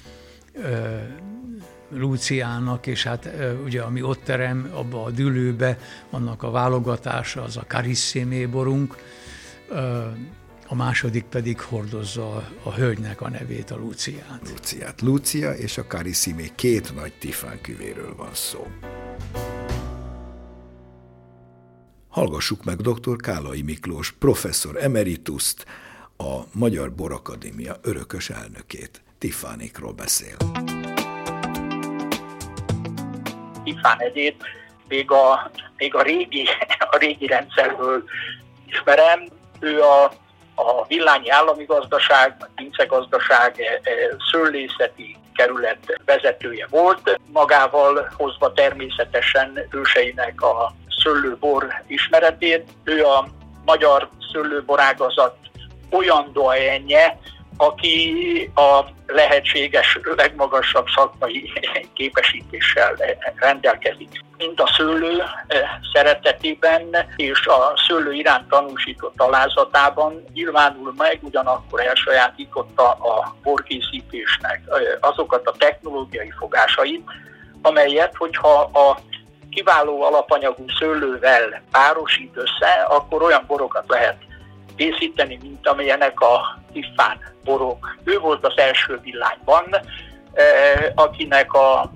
Lúciának, 1.90 2.86
és 2.86 3.02
hát 3.02 3.30
ugye 3.64 3.82
ami 3.82 4.02
ott 4.02 4.20
terem, 4.24 4.70
abba 4.74 5.04
a 5.04 5.10
dülőbe, 5.10 5.78
annak 6.10 6.42
a 6.42 6.50
válogatása, 6.50 7.42
az 7.42 7.56
a 7.56 7.64
Carissime 7.66 8.46
borunk, 8.46 8.96
a 10.70 10.74
második 10.74 11.24
pedig 11.24 11.60
hordozza 11.60 12.36
a, 12.62 12.72
hölgynek 12.72 13.20
a 13.20 13.28
nevét, 13.28 13.70
a 13.70 13.76
Lúciát. 13.76 14.40
Lúciát. 14.48 15.00
Lúcia 15.00 15.52
és 15.52 15.78
a 15.78 15.84
Carissime 15.84 16.42
két 16.54 16.94
nagy 16.94 17.12
tifán 17.12 17.60
küvéről 17.60 18.14
van 18.16 18.34
szó. 18.34 18.66
Hallgassuk 22.08 22.64
meg 22.64 22.76
dr. 22.76 23.16
Kálai 23.16 23.62
Miklós, 23.62 24.12
professzor 24.12 24.76
emerituszt, 24.76 25.66
a 26.16 26.40
Magyar 26.52 26.92
Borakadémia 26.92 27.76
örökös 27.82 28.30
elnökét. 28.30 29.02
Tiffánikról 29.18 29.92
beszél. 29.92 30.36
Tiffán 33.64 33.98
egyét 33.98 34.42
még 34.88 35.10
a, 35.10 35.50
még 35.76 35.94
a, 35.94 36.02
régi, 36.02 36.46
a 36.90 36.96
régi 36.96 37.26
rendszerből 37.26 38.04
ismerem. 38.66 39.28
Ő 39.60 39.80
a, 39.80 40.12
a 40.60 40.84
Villányi 40.88 41.30
Állami 41.30 41.64
Gazdaság, 41.64 42.36
a 42.40 42.46
Pince 42.54 42.84
Gazdaság 42.84 43.60
e, 43.60 43.90
e, 43.90 43.92
szőlészeti 44.30 45.16
kerület 45.34 46.00
vezetője 46.04 46.66
volt, 46.70 47.20
magával 47.32 48.12
hozva 48.16 48.52
természetesen 48.52 49.66
őseinek 49.70 50.42
a 50.42 50.72
szőlőbor 51.02 51.82
ismeretét. 51.86 52.68
Ő 52.84 53.04
a 53.04 53.28
magyar 53.64 54.08
szőlőborágazat 54.32 55.36
olyan 55.90 56.30
doenje, 56.32 57.18
aki 57.60 58.50
a 58.54 58.84
lehetséges 59.06 59.98
legmagasabb 60.16 60.86
szakmai 60.94 61.52
képesítéssel 61.94 62.96
rendelkezik. 63.36 64.24
Mind 64.36 64.60
a 64.60 64.72
szőlő 64.76 65.22
eh, 65.46 65.60
szeretetében 65.92 66.96
és 67.16 67.46
a 67.46 67.72
szőlő 67.88 68.12
iránt 68.12 68.48
tanúsított 68.48 69.20
alázatában 69.20 70.24
nyilvánul 70.32 70.94
meg, 70.96 71.18
ugyanakkor 71.22 71.80
elsajátította 71.80 72.90
a 72.90 73.36
borkészítésnek 73.42 74.62
eh, 74.66 74.80
azokat 75.00 75.46
a 75.46 75.54
technológiai 75.58 76.32
fogásait, 76.38 77.02
amelyet, 77.62 78.16
hogyha 78.16 78.60
a 78.60 78.98
kiváló 79.50 80.02
alapanyagú 80.02 80.64
szőlővel 80.78 81.62
párosít 81.70 82.36
össze, 82.36 82.86
akkor 82.88 83.22
olyan 83.22 83.44
borokat 83.46 83.84
lehet 83.88 84.28
készíteni, 84.80 85.38
mint 85.42 85.68
amilyenek 85.68 86.20
a 86.20 86.58
tiffán 86.72 87.18
borok. 87.44 87.96
Ő 88.04 88.18
volt 88.18 88.46
az 88.46 88.52
első 88.56 89.00
villányban, 89.02 89.64
eh, 90.32 90.92
akinek 90.94 91.52
a 91.52 91.92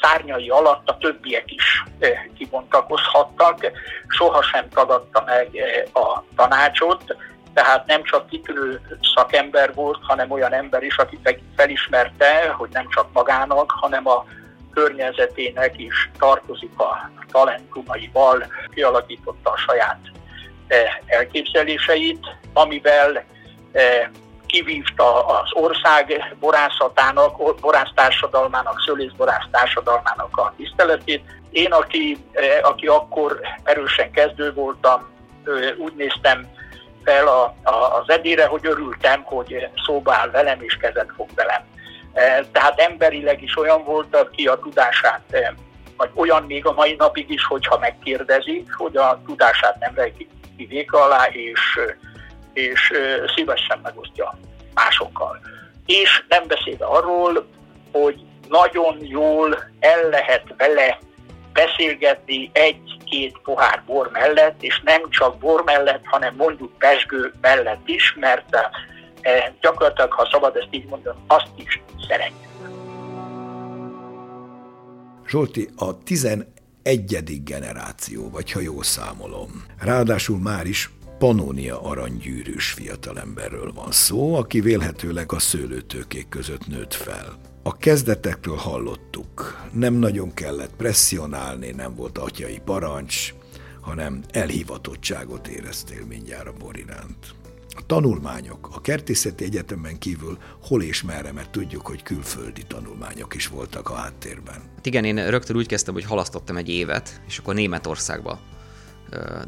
szárnyai 0.00 0.48
alatt 0.48 0.88
a 0.88 0.96
többiek 0.98 1.52
is 1.52 1.84
eh, 1.98 2.22
kibontakozhattak, 2.38 3.60
sohasem 4.08 4.68
tagadta 4.68 5.22
meg 5.26 5.56
eh, 5.56 6.02
a 6.02 6.24
tanácsot, 6.36 7.16
tehát 7.54 7.86
nem 7.86 8.02
csak 8.02 8.28
kitűnő 8.28 8.80
szakember 9.14 9.74
volt, 9.74 9.98
hanem 10.02 10.30
olyan 10.30 10.52
ember 10.52 10.82
is, 10.82 10.96
aki 10.96 11.18
felismerte, 11.56 12.48
hogy 12.56 12.68
nem 12.72 12.88
csak 12.88 13.12
magának, 13.12 13.70
hanem 13.70 14.06
a 14.08 14.24
környezetének 14.72 15.78
is 15.78 16.10
tartozik 16.18 16.78
a 16.78 17.10
talentumaival, 17.30 18.46
kialakította 18.74 19.50
a 19.50 19.56
saját 19.56 20.14
elképzeléseit, 21.06 22.26
amivel 22.52 23.24
kivívta 24.46 25.26
az 25.26 25.50
ország 25.52 26.34
borászatának, 26.40 27.60
borásztársadalmának, 27.60 28.82
szőlészborász 28.86 29.46
társadalmának 29.50 30.36
a 30.36 30.54
tiszteletét. 30.56 31.22
Én, 31.50 31.72
aki, 31.72 32.18
aki 32.62 32.86
akkor 32.86 33.40
erősen 33.62 34.10
kezdő 34.10 34.52
voltam, 34.52 35.14
úgy 35.78 35.94
néztem 35.94 36.46
fel 37.04 37.26
a, 37.26 37.54
a, 37.62 37.98
az 38.00 38.08
edére, 38.10 38.46
hogy 38.46 38.66
örültem, 38.66 39.22
hogy 39.22 39.68
szóba 39.86 40.14
áll 40.14 40.30
velem 40.30 40.62
és 40.62 40.76
kezet 40.76 41.10
fog 41.16 41.28
velem. 41.34 41.62
Tehát 42.52 42.80
emberileg 42.80 43.42
is 43.42 43.56
olyan 43.56 43.84
volt, 43.84 44.16
aki 44.16 44.46
a 44.46 44.58
tudását, 44.58 45.22
vagy 45.96 46.10
olyan 46.14 46.42
még 46.42 46.66
a 46.66 46.72
mai 46.72 46.94
napig 46.98 47.30
is, 47.30 47.44
hogyha 47.44 47.78
megkérdezik, 47.78 48.74
hogy 48.76 48.96
a 48.96 49.20
tudását 49.26 49.78
nem 49.78 49.92
rejtik 49.94 50.28
ki 50.56 50.86
alá, 50.90 51.26
és, 51.26 51.60
és 52.52 52.92
szívesen 53.34 53.80
megosztja 53.82 54.38
másokkal. 54.74 55.40
És 55.86 56.24
nem 56.28 56.46
beszélve 56.46 56.84
arról, 56.84 57.46
hogy 57.92 58.20
nagyon 58.48 58.98
jól 59.00 59.58
el 59.80 60.08
lehet 60.08 60.54
vele 60.56 60.98
beszélgetni 61.52 62.50
egy-két 62.52 63.38
pohár 63.42 63.82
bor 63.86 64.10
mellett, 64.12 64.62
és 64.62 64.80
nem 64.84 65.10
csak 65.10 65.38
bor 65.38 65.62
mellett, 65.64 66.04
hanem 66.04 66.34
mondjuk 66.34 66.78
pesgő 66.78 67.32
mellett 67.40 67.88
is, 67.88 68.14
mert 68.20 68.56
gyakorlatilag, 69.60 70.12
ha 70.12 70.28
szabad 70.32 70.56
ezt 70.56 70.68
így 70.70 70.84
mondani, 70.84 71.18
azt 71.26 71.50
is 71.56 71.82
szeretjük. 72.08 72.44
Zsolti, 75.26 75.68
a 75.76 76.02
11 76.02 76.55
egyedik 76.86 77.42
generáció, 77.42 78.30
vagy 78.30 78.52
ha 78.52 78.60
jól 78.60 78.82
számolom. 78.82 79.64
Ráadásul 79.78 80.38
már 80.38 80.66
is 80.66 80.90
Panónia 81.18 81.82
aranygyűrűs 81.82 82.70
fiatalemberről 82.70 83.72
van 83.72 83.92
szó, 83.92 84.34
aki 84.34 84.60
vélhetőleg 84.60 85.32
a 85.32 85.38
szőlőtőkék 85.38 86.28
között 86.28 86.66
nőtt 86.66 86.94
fel. 86.94 87.38
A 87.62 87.76
kezdetekről 87.76 88.56
hallottuk, 88.56 89.66
nem 89.72 89.94
nagyon 89.94 90.34
kellett 90.34 90.76
presszionálni, 90.76 91.70
nem 91.70 91.94
volt 91.94 92.18
atyai 92.18 92.60
parancs, 92.64 93.34
hanem 93.80 94.22
elhivatottságot 94.30 95.48
éreztél 95.48 96.04
mindjárt 96.06 96.46
a 96.46 96.52
bor. 96.52 96.74
A 97.78 97.86
tanulmányok 97.86 98.68
a 98.72 98.80
Kertészeti 98.80 99.44
Egyetemen 99.44 99.98
kívül 99.98 100.38
hol 100.62 100.82
és 100.82 101.02
merre, 101.02 101.32
mert 101.32 101.50
tudjuk, 101.50 101.86
hogy 101.86 102.02
külföldi 102.02 102.62
tanulmányok 102.62 103.34
is 103.34 103.46
voltak 103.46 103.90
a 103.90 103.94
háttérben. 103.94 104.54
Hát 104.74 104.86
igen, 104.86 105.04
én 105.04 105.30
rögtön 105.30 105.56
úgy 105.56 105.66
kezdtem, 105.66 105.94
hogy 105.94 106.04
halasztottam 106.04 106.56
egy 106.56 106.68
évet, 106.68 107.20
és 107.26 107.38
akkor 107.38 107.54
Németországba 107.54 108.40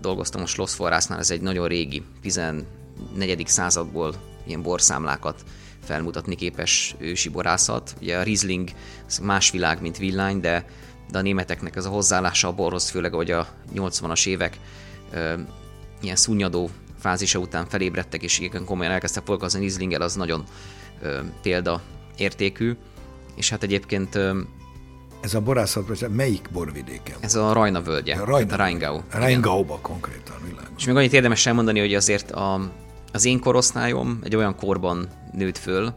dolgoztam 0.00 0.42
a 0.42 0.46
Schlossforrásznál, 0.46 1.18
ez 1.18 1.30
egy 1.30 1.40
nagyon 1.40 1.68
régi, 1.68 2.02
14. 2.22 3.46
századból 3.46 4.14
ilyen 4.46 4.62
borszámlákat 4.62 5.42
felmutatni 5.84 6.34
képes 6.34 6.94
ősi 6.98 7.28
borászat. 7.28 7.94
Ugye 8.00 8.18
a 8.18 8.22
Riesling 8.22 8.68
más 9.22 9.50
világ, 9.50 9.80
mint 9.80 9.98
villány, 9.98 10.40
de, 10.40 10.66
de 11.10 11.18
a 11.18 11.22
németeknek 11.22 11.76
ez 11.76 11.84
a 11.84 11.90
hozzáállása 11.90 12.48
a 12.48 12.52
borhoz, 12.52 12.90
főleg 12.90 13.12
hogy 13.12 13.30
a 13.30 13.48
80-as 13.74 14.26
évek 14.26 14.58
ilyen 16.00 16.16
szunnyadó 16.16 16.70
fázisa 16.98 17.38
után 17.38 17.66
felébredtek, 17.68 18.22
és 18.22 18.38
igen 18.38 18.64
komolyan 18.64 18.92
elkezdtek 18.92 19.22
foglalkozni 19.22 19.60
Rieslinggel, 19.60 20.00
az 20.00 20.14
nagyon 20.14 20.44
ö, 21.02 21.18
példa 21.42 21.82
értékű. 22.16 22.76
És 23.36 23.50
hát 23.50 23.62
egyébként 23.62 24.14
ö, 24.14 24.40
ez 25.20 25.34
a 25.34 25.40
borászat, 25.40 26.08
melyik 26.08 26.48
borvidéken 26.52 27.16
Ez 27.20 27.34
a 27.34 27.52
Rajna 27.52 27.82
völgye, 27.82 28.14
a, 28.14 28.24
Rajna, 28.24 28.52
a 28.52 28.56
Rheingau. 28.56 29.00
Rheingauba 29.10 29.78
konkrétan, 29.82 30.36
világos. 30.44 30.68
És 30.76 30.84
még 30.84 30.96
annyit 30.96 31.12
érdemes 31.12 31.46
elmondani, 31.46 31.78
hogy 31.80 31.94
azért 31.94 32.30
a, 32.30 32.70
az 33.12 33.24
én 33.24 33.40
korosztályom 33.40 34.18
egy 34.22 34.36
olyan 34.36 34.56
korban 34.56 35.08
nőtt 35.32 35.58
föl, 35.58 35.94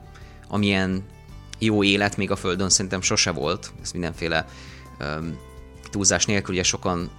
amilyen 0.47 1.03
jó 1.59 1.83
élet 1.83 2.17
még 2.17 2.31
a 2.31 2.35
Földön 2.35 2.69
szerintem 2.69 3.01
sose 3.01 3.31
volt. 3.31 3.71
Ez 3.81 3.91
mindenféle 3.91 4.45
um, 4.99 5.37
túlzás 5.89 6.25
nélkül, 6.25 6.53
ugye 6.53 6.63
sokan 6.63 7.09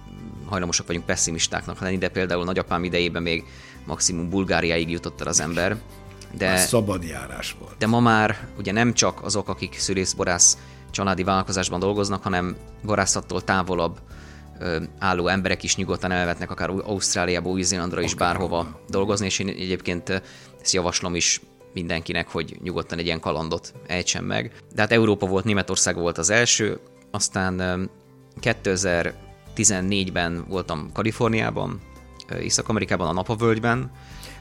hajlamosak 0.45 0.87
vagyunk 0.87 1.05
pessimistáknak 1.05 1.79
lenni, 1.79 1.97
de 1.97 2.09
például 2.09 2.43
nagyapám 2.43 2.83
idejében 2.83 3.21
még 3.21 3.43
maximum 3.85 4.29
Bulgáriáig 4.29 4.89
jutott 4.89 5.21
el 5.21 5.27
az 5.27 5.39
ember. 5.39 5.77
De, 6.37 6.57
szabad 6.57 7.03
járás 7.03 7.55
volt. 7.59 7.77
De 7.77 7.87
ma 7.87 7.99
már 7.99 8.47
ugye 8.57 8.71
nem 8.71 8.93
csak 8.93 9.23
azok, 9.23 9.49
akik 9.49 9.79
szülészborász 9.79 10.57
családi 10.91 11.23
vállalkozásban 11.23 11.79
dolgoznak, 11.79 12.23
hanem 12.23 12.55
borászattól 12.83 13.43
távolabb 13.43 13.99
álló 14.99 15.27
emberek 15.27 15.63
is 15.63 15.75
nyugodtan 15.75 16.11
elvetnek 16.11 16.51
akár 16.51 16.69
Ausztráliába, 16.69 17.49
Új-Zélandra 17.49 18.01
is 18.01 18.15
bárhova 18.15 18.79
dolgozni, 18.89 19.25
és 19.25 19.39
én 19.39 19.47
egyébként 19.47 20.09
ezt 20.61 20.73
javaslom 20.73 21.15
is 21.15 21.41
mindenkinek, 21.73 22.27
hogy 22.27 22.57
nyugodtan 22.61 22.97
egy 22.97 23.05
ilyen 23.05 23.19
kalandot 23.19 23.73
ejtsen 23.87 24.23
meg. 24.23 24.51
De 24.73 24.81
hát 24.81 24.91
Európa 24.91 25.25
volt, 25.25 25.43
Németország 25.43 25.95
volt 25.95 26.17
az 26.17 26.29
első, 26.29 26.79
aztán 27.11 27.89
2014-ben 28.41 30.45
voltam 30.47 30.89
Kaliforniában, 30.93 31.81
Észak-Amerikában, 32.41 33.07
a 33.07 33.13
Napavölgyben. 33.13 33.91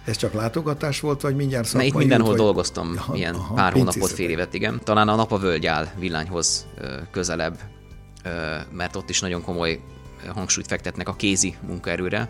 Ez 0.04 0.16
csak 0.16 0.32
látogatás 0.32 1.00
volt, 1.00 1.20
vagy 1.20 1.36
mindjárt 1.36 1.66
szakmai 1.66 1.86
itt 1.86 1.94
mindenhol 1.94 2.28
vagy... 2.28 2.38
dolgoztam, 2.38 2.94
aha, 2.96 3.14
ilyen 3.16 3.34
aha, 3.34 3.54
pár 3.54 3.72
hónapot, 3.72 4.10
fél 4.10 4.30
évet, 4.30 4.54
igen. 4.54 4.80
Talán 4.84 5.08
a 5.08 5.14
Napavölgy 5.14 5.66
áll 5.66 5.88
villányhoz 5.98 6.66
közelebb, 7.10 7.58
mert 8.70 8.96
ott 8.96 9.08
is 9.08 9.20
nagyon 9.20 9.42
komoly 9.42 9.80
hangsúlyt 10.34 10.66
fektetnek 10.66 11.08
a 11.08 11.14
kézi 11.14 11.54
munkaerőre, 11.66 12.28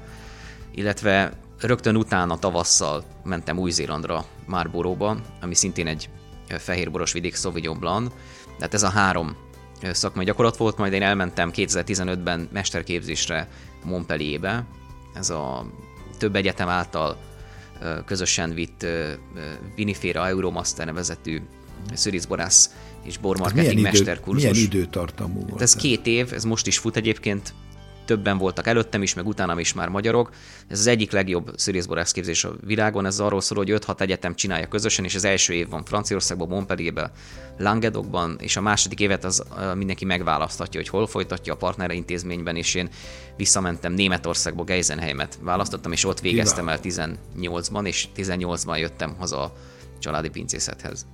illetve 0.75 1.33
rögtön 1.61 1.97
utána 1.97 2.39
tavasszal 2.39 3.05
mentem 3.25 3.59
Új-Zélandra, 3.59 4.25
Marlborough-ba, 4.47 5.17
ami 5.41 5.55
szintén 5.55 5.87
egy 5.87 6.09
fehérboros 6.49 7.13
vidék, 7.13 7.35
Sauvignon 7.35 7.79
Blanc, 7.79 8.13
tehát 8.59 8.75
ez 8.75 8.83
a 8.83 8.89
három 8.89 9.37
szakmai 9.83 10.25
gyakorlat 10.25 10.57
volt, 10.57 10.77
majd 10.77 10.93
én 10.93 11.03
elmentem 11.03 11.51
2015-ben 11.55 12.49
mesterképzésre 12.53 13.49
Montpellierbe, 13.85 14.65
ez 15.15 15.31
a 15.31 15.67
több 16.19 16.37
egyetem 16.37 16.69
által 16.69 17.17
közösen 18.05 18.55
vitt 18.55 18.87
Viniféra 19.75 20.29
Euromaster 20.29 20.87
nevezetű 20.87 21.41
szürizborász 21.93 22.75
és 23.05 23.19
bormarketing 23.19 23.81
mesterkurzus. 23.81 24.51
Milyen 24.51 24.67
időtartamú 24.67 25.47
volt? 25.49 25.63
ez 25.63 25.75
két 25.75 26.07
év, 26.07 26.33
ez 26.33 26.45
most 26.45 26.67
is 26.67 26.79
fut 26.79 26.97
egyébként, 26.97 27.55
többen 28.05 28.39
voltak 28.39 28.67
előttem 28.67 29.03
is, 29.03 29.15
meg 29.15 29.27
utánam 29.27 29.59
is 29.59 29.73
már 29.73 29.89
magyarok. 29.89 30.31
Ez 30.69 30.79
az 30.79 30.87
egyik 30.87 31.13
legjobb 31.13 31.51
szülészborász 31.57 32.13
képzés 32.13 32.45
a 32.45 32.55
világon, 32.61 33.07
ez 33.07 33.21
arról 33.21 33.41
szól, 33.41 33.59
hogy 33.59 33.73
5-6 33.87 34.01
egyetem 34.01 34.35
csinálja 34.35 34.69
közösen, 34.69 35.05
és 35.05 35.15
az 35.15 35.25
első 35.25 35.53
év 35.53 35.69
van 35.69 35.85
Franciaországban, 35.85 36.49
Montpellierben, 36.49 37.11
Languedocban, 37.59 38.37
és 38.41 38.57
a 38.57 38.61
második 38.61 39.01
évet 39.01 39.25
az 39.25 39.43
mindenki 39.75 40.05
megválaszthatja, 40.05 40.81
hogy 40.81 40.89
hol 40.89 41.07
folytatja 41.07 41.53
a 41.53 41.57
partnere 41.57 41.95
intézményben, 41.95 42.57
és 42.57 42.75
én 42.75 42.89
visszamentem 43.37 43.93
Németországba, 43.93 44.65
Geisenheimet 44.65 45.39
választottam, 45.41 45.93
és 45.93 46.05
ott 46.05 46.21
végeztem 46.21 46.69
el 46.69 46.79
18-ban, 46.83 47.87
és 47.87 48.09
18-ban 48.17 48.79
jöttem 48.79 49.15
haza 49.19 49.43
a 49.43 49.53
családi 49.99 50.29
pincészethez. 50.29 51.07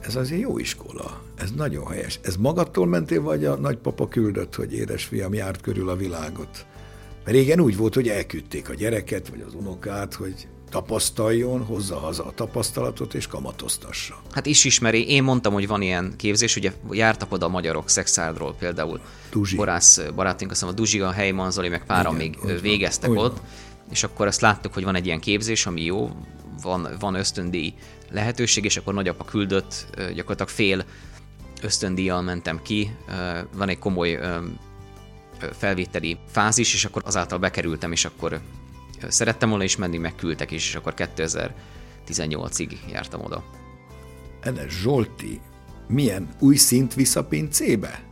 Ez 0.00 0.16
azért 0.16 0.40
jó 0.40 0.58
iskola. 0.58 1.22
Ez 1.36 1.50
nagyon 1.50 1.86
helyes. 1.86 2.18
Ez 2.22 2.36
magadtól 2.36 2.86
mentél, 2.86 3.22
vagy 3.22 3.44
a 3.44 3.56
nagypapa 3.56 4.08
küldött, 4.08 4.54
hogy 4.54 4.72
édesfiam 4.72 5.34
járt 5.34 5.60
körül 5.60 5.88
a 5.88 5.96
világot? 5.96 6.66
Mert 7.24 7.36
régen 7.36 7.60
úgy 7.60 7.76
volt, 7.76 7.94
hogy 7.94 8.08
elküldték 8.08 8.68
a 8.68 8.74
gyereket, 8.74 9.28
vagy 9.28 9.44
az 9.46 9.54
unokát, 9.54 10.14
hogy 10.14 10.48
tapasztaljon, 10.70 11.64
hozza 11.64 11.96
haza 11.96 12.24
a 12.24 12.32
tapasztalatot, 12.34 13.14
és 13.14 13.26
kamatoztassa. 13.26 14.22
Hát 14.30 14.46
is 14.46 14.64
ismeri. 14.64 15.10
Én 15.10 15.22
mondtam, 15.22 15.52
hogy 15.52 15.66
van 15.66 15.82
ilyen 15.82 16.12
képzés, 16.16 16.56
ugye 16.56 16.72
jártak 16.90 17.32
oda 17.32 17.46
a 17.46 17.48
magyarok 17.48 17.88
Szexárdról 17.88 18.54
például. 18.58 19.00
Duzsi. 19.30 19.56
Borász 19.56 20.00
barátunk, 20.14 20.50
azt 20.50 20.62
mondom, 20.62 20.80
a 20.80 20.82
Duzsi, 20.82 21.00
a 21.00 21.10
Heyman, 21.10 21.50
Zoli, 21.50 21.68
meg 21.68 21.86
páran 21.86 22.14
még 22.14 22.38
végeztek 22.60 23.10
ott, 23.10 23.16
van. 23.16 23.46
és 23.90 24.02
akkor 24.02 24.26
azt 24.26 24.40
láttuk, 24.40 24.74
hogy 24.74 24.84
van 24.84 24.94
egy 24.94 25.06
ilyen 25.06 25.20
képzés, 25.20 25.66
ami 25.66 25.84
jó, 25.84 26.10
van, 26.62 26.88
van 26.98 27.14
ösztöndíj 27.14 27.74
lehetőség, 28.10 28.64
és 28.64 28.76
akkor 28.76 28.94
nagyapa 28.94 29.24
küldött, 29.24 29.86
gyakorlatilag 29.96 30.48
fél 30.48 30.84
ösztöndíjjal 31.62 32.22
mentem 32.22 32.62
ki, 32.62 32.96
van 33.56 33.68
egy 33.68 33.78
komoly 33.78 34.18
felvételi 35.52 36.18
fázis, 36.30 36.74
és 36.74 36.84
akkor 36.84 37.02
azáltal 37.04 37.38
bekerültem, 37.38 37.92
és 37.92 38.04
akkor 38.04 38.40
szerettem 39.08 39.48
volna 39.48 39.64
is 39.64 39.76
menni, 39.76 39.98
megküldtek 39.98 40.50
is, 40.50 40.68
és 40.68 40.74
akkor 40.74 40.94
2018-ig 40.96 42.70
jártam 42.92 43.24
oda. 43.24 43.44
Enes 44.40 44.80
Zsolti, 44.80 45.40
milyen 45.88 46.28
új 46.38 46.56
szint 46.56 46.94
visz 46.94 47.16
a 47.16 47.24
pincébe? 47.24 48.02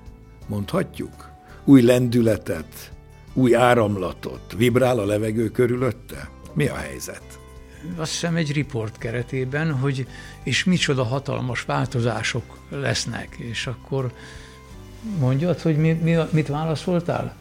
Mondhatjuk? 0.46 1.30
Új 1.64 1.82
lendületet, 1.82 2.92
új 3.32 3.54
áramlatot, 3.54 4.54
vibrál 4.56 4.98
a 4.98 5.04
levegő 5.04 5.50
körülötte? 5.50 6.30
Mi 6.54 6.66
a 6.66 6.74
helyzet? 6.74 7.38
Azt 7.96 8.10
hiszem 8.10 8.36
egy 8.36 8.52
riport 8.52 8.98
keretében, 8.98 9.72
hogy 9.72 10.06
és 10.42 10.64
micsoda 10.64 11.04
hatalmas 11.04 11.62
változások 11.62 12.58
lesznek, 12.68 13.36
és 13.38 13.66
akkor 13.66 14.12
mondjad, 15.18 15.60
hogy 15.60 15.76
mi, 15.76 15.92
mi, 15.92 16.16
mit 16.30 16.48
válaszoltál? 16.48 17.36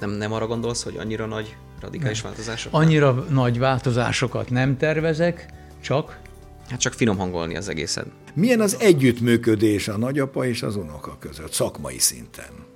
Nem, 0.00 0.10
nem 0.10 0.32
arra 0.32 0.46
gondolsz, 0.46 0.82
hogy 0.82 0.96
annyira 0.96 1.26
nagy 1.26 1.56
radikális 1.80 2.22
nem. 2.22 2.30
változások? 2.30 2.72
Annyira 2.74 3.12
nagy 3.12 3.58
változásokat 3.58 4.50
nem 4.50 4.76
tervezek, 4.76 5.46
csak... 5.80 6.18
Hát 6.68 6.80
csak 6.80 6.92
finom 6.92 7.16
hangolni 7.16 7.56
az 7.56 7.68
egészet. 7.68 8.06
Milyen 8.34 8.60
az 8.60 8.76
együttműködés 8.80 9.88
a 9.88 9.96
nagyapa 9.96 10.46
és 10.46 10.62
az 10.62 10.76
unoka 10.76 11.16
között, 11.18 11.52
szakmai 11.52 11.98
szinten? 11.98 12.66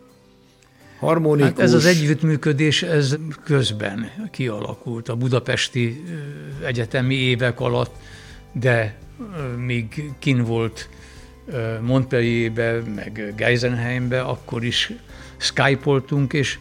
Harmonikus. 1.06 1.50
Hát 1.50 1.60
ez 1.60 1.72
az 1.72 1.84
együttműködés 1.84 2.82
ez 2.82 3.16
közben 3.44 4.10
kialakult 4.30 5.08
a 5.08 5.16
budapesti 5.16 6.04
egyetemi 6.64 7.14
évek 7.14 7.60
alatt, 7.60 7.94
de 8.52 8.98
még 9.56 10.10
kin 10.18 10.44
volt 10.44 10.88
Montpellierbe, 11.80 12.80
meg 12.94 13.34
Geisenheimbe, 13.36 14.20
akkor 14.20 14.64
is 14.64 14.92
skype 15.36 16.02
és 16.30 16.58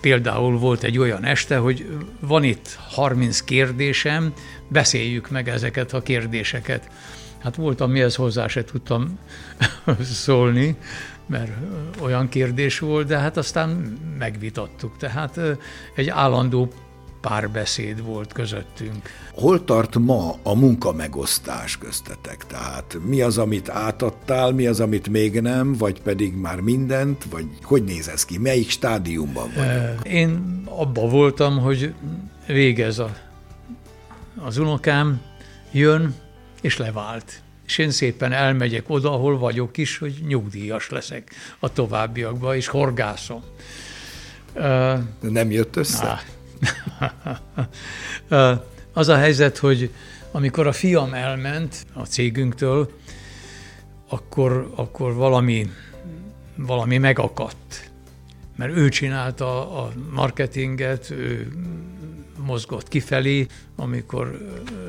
például 0.00 0.58
volt 0.58 0.82
egy 0.82 0.98
olyan 0.98 1.24
este, 1.24 1.56
hogy 1.56 1.86
van 2.20 2.44
itt 2.44 2.78
30 2.88 3.40
kérdésem, 3.40 4.32
beszéljük 4.68 5.30
meg 5.30 5.48
ezeket 5.48 5.92
a 5.92 6.02
kérdéseket. 6.02 6.90
Hát 7.38 7.56
volt, 7.56 7.80
amihez 7.80 8.14
hozzá 8.14 8.46
se 8.46 8.64
tudtam 8.64 9.18
szólni, 10.24 10.76
mert 11.26 11.50
olyan 12.00 12.28
kérdés 12.28 12.78
volt, 12.78 13.06
de 13.06 13.18
hát 13.18 13.36
aztán 13.36 13.70
megvitattuk. 14.18 14.96
Tehát 14.96 15.40
egy 15.94 16.08
állandó 16.08 16.72
párbeszéd 17.20 18.04
volt 18.04 18.32
közöttünk. 18.32 19.10
Hol 19.32 19.64
tart 19.64 19.98
ma 19.98 20.34
a 20.42 20.54
munka 20.54 20.92
megosztás 20.92 21.78
köztetek? 21.78 22.46
Tehát 22.46 22.98
mi 23.06 23.20
az, 23.22 23.38
amit 23.38 23.68
átadtál, 23.68 24.52
mi 24.52 24.66
az, 24.66 24.80
amit 24.80 25.08
még 25.08 25.40
nem, 25.40 25.72
vagy 25.72 26.02
pedig 26.02 26.34
már 26.34 26.60
mindent, 26.60 27.24
vagy 27.30 27.46
hogy 27.62 27.84
néz 27.84 28.08
ez 28.08 28.24
ki? 28.24 28.38
Melyik 28.38 28.70
stádiumban 28.70 29.50
vagy? 29.56 30.12
Én 30.12 30.62
abba 30.64 31.08
voltam, 31.08 31.58
hogy 31.58 31.94
végez 32.46 32.98
a, 32.98 33.10
az 34.36 34.58
unokám, 34.58 35.20
jön, 35.72 36.14
és 36.60 36.76
levált 36.76 37.42
és 37.66 37.78
én 37.78 37.90
szépen 37.90 38.32
elmegyek 38.32 38.90
oda, 38.90 39.12
ahol 39.12 39.38
vagyok 39.38 39.76
is, 39.76 39.98
hogy 39.98 40.14
nyugdíjas 40.26 40.90
leszek 40.90 41.30
a 41.58 41.72
továbbiakban, 41.72 42.56
és 42.56 42.66
horgászom. 42.66 43.42
De 44.54 45.02
nem 45.20 45.50
jött 45.50 45.76
össze? 45.76 46.22
Az 48.92 49.08
a 49.08 49.16
helyzet, 49.16 49.58
hogy 49.58 49.90
amikor 50.30 50.66
a 50.66 50.72
fiam 50.72 51.14
elment 51.14 51.86
a 51.92 52.04
cégünktől, 52.04 52.90
akkor, 54.08 54.72
akkor 54.74 55.14
valami, 55.14 55.70
valami 56.54 56.98
megakadt. 56.98 57.90
Mert 58.56 58.76
ő 58.76 58.88
csinálta 58.88 59.78
a 59.82 59.92
marketinget, 60.10 61.10
ő 61.10 61.52
mozgott 62.46 62.88
kifelé, 62.88 63.46
amikor 63.76 64.38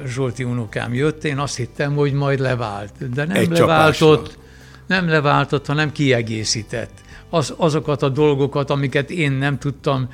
Zsolti 0.05 0.43
unokám 0.43 0.93
jött, 0.93 1.23
én 1.23 1.37
azt 1.37 1.55
hittem, 1.55 1.95
hogy 1.95 2.13
majd 2.13 2.39
levált. 2.39 3.13
De 3.13 3.25
nem 3.25 3.35
Egy 3.35 3.49
leváltott, 3.49 4.23
csapásra. 4.23 4.41
nem 4.87 5.09
leváltott, 5.09 5.65
hanem 5.65 5.91
kiegészített. 5.91 6.91
Az, 7.29 7.53
azokat 7.57 8.01
a 8.01 8.09
dolgokat, 8.09 8.69
amiket 8.69 9.09
én 9.09 9.31
nem 9.31 9.57
tudtam 9.57 10.09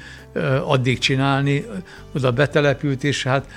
addig 0.66 0.98
csinálni, 0.98 1.66
oda 2.14 2.32
betelepült, 2.32 3.04
és 3.04 3.24
hát 3.24 3.48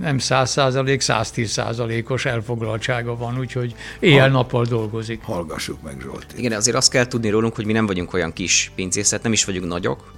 nem 0.00 0.18
100 0.18 0.50
százalék, 0.50 1.00
110 1.00 1.50
százalékos 1.50 2.24
elfoglaltsága 2.24 3.16
van, 3.16 3.38
úgyhogy 3.38 3.74
éjjel-nappal 4.00 4.64
dolgozik. 4.64 5.22
Hallgassuk 5.22 5.82
meg 5.82 6.00
Zsolti. 6.02 6.38
Igen, 6.38 6.52
azért 6.52 6.76
azt 6.76 6.90
kell 6.90 7.06
tudni 7.06 7.28
rólunk, 7.28 7.54
hogy 7.54 7.66
mi 7.66 7.72
nem 7.72 7.86
vagyunk 7.86 8.12
olyan 8.12 8.32
kis 8.32 8.72
pincészet, 8.74 9.22
nem 9.22 9.32
is 9.32 9.44
vagyunk 9.44 9.66
nagyok, 9.66 10.12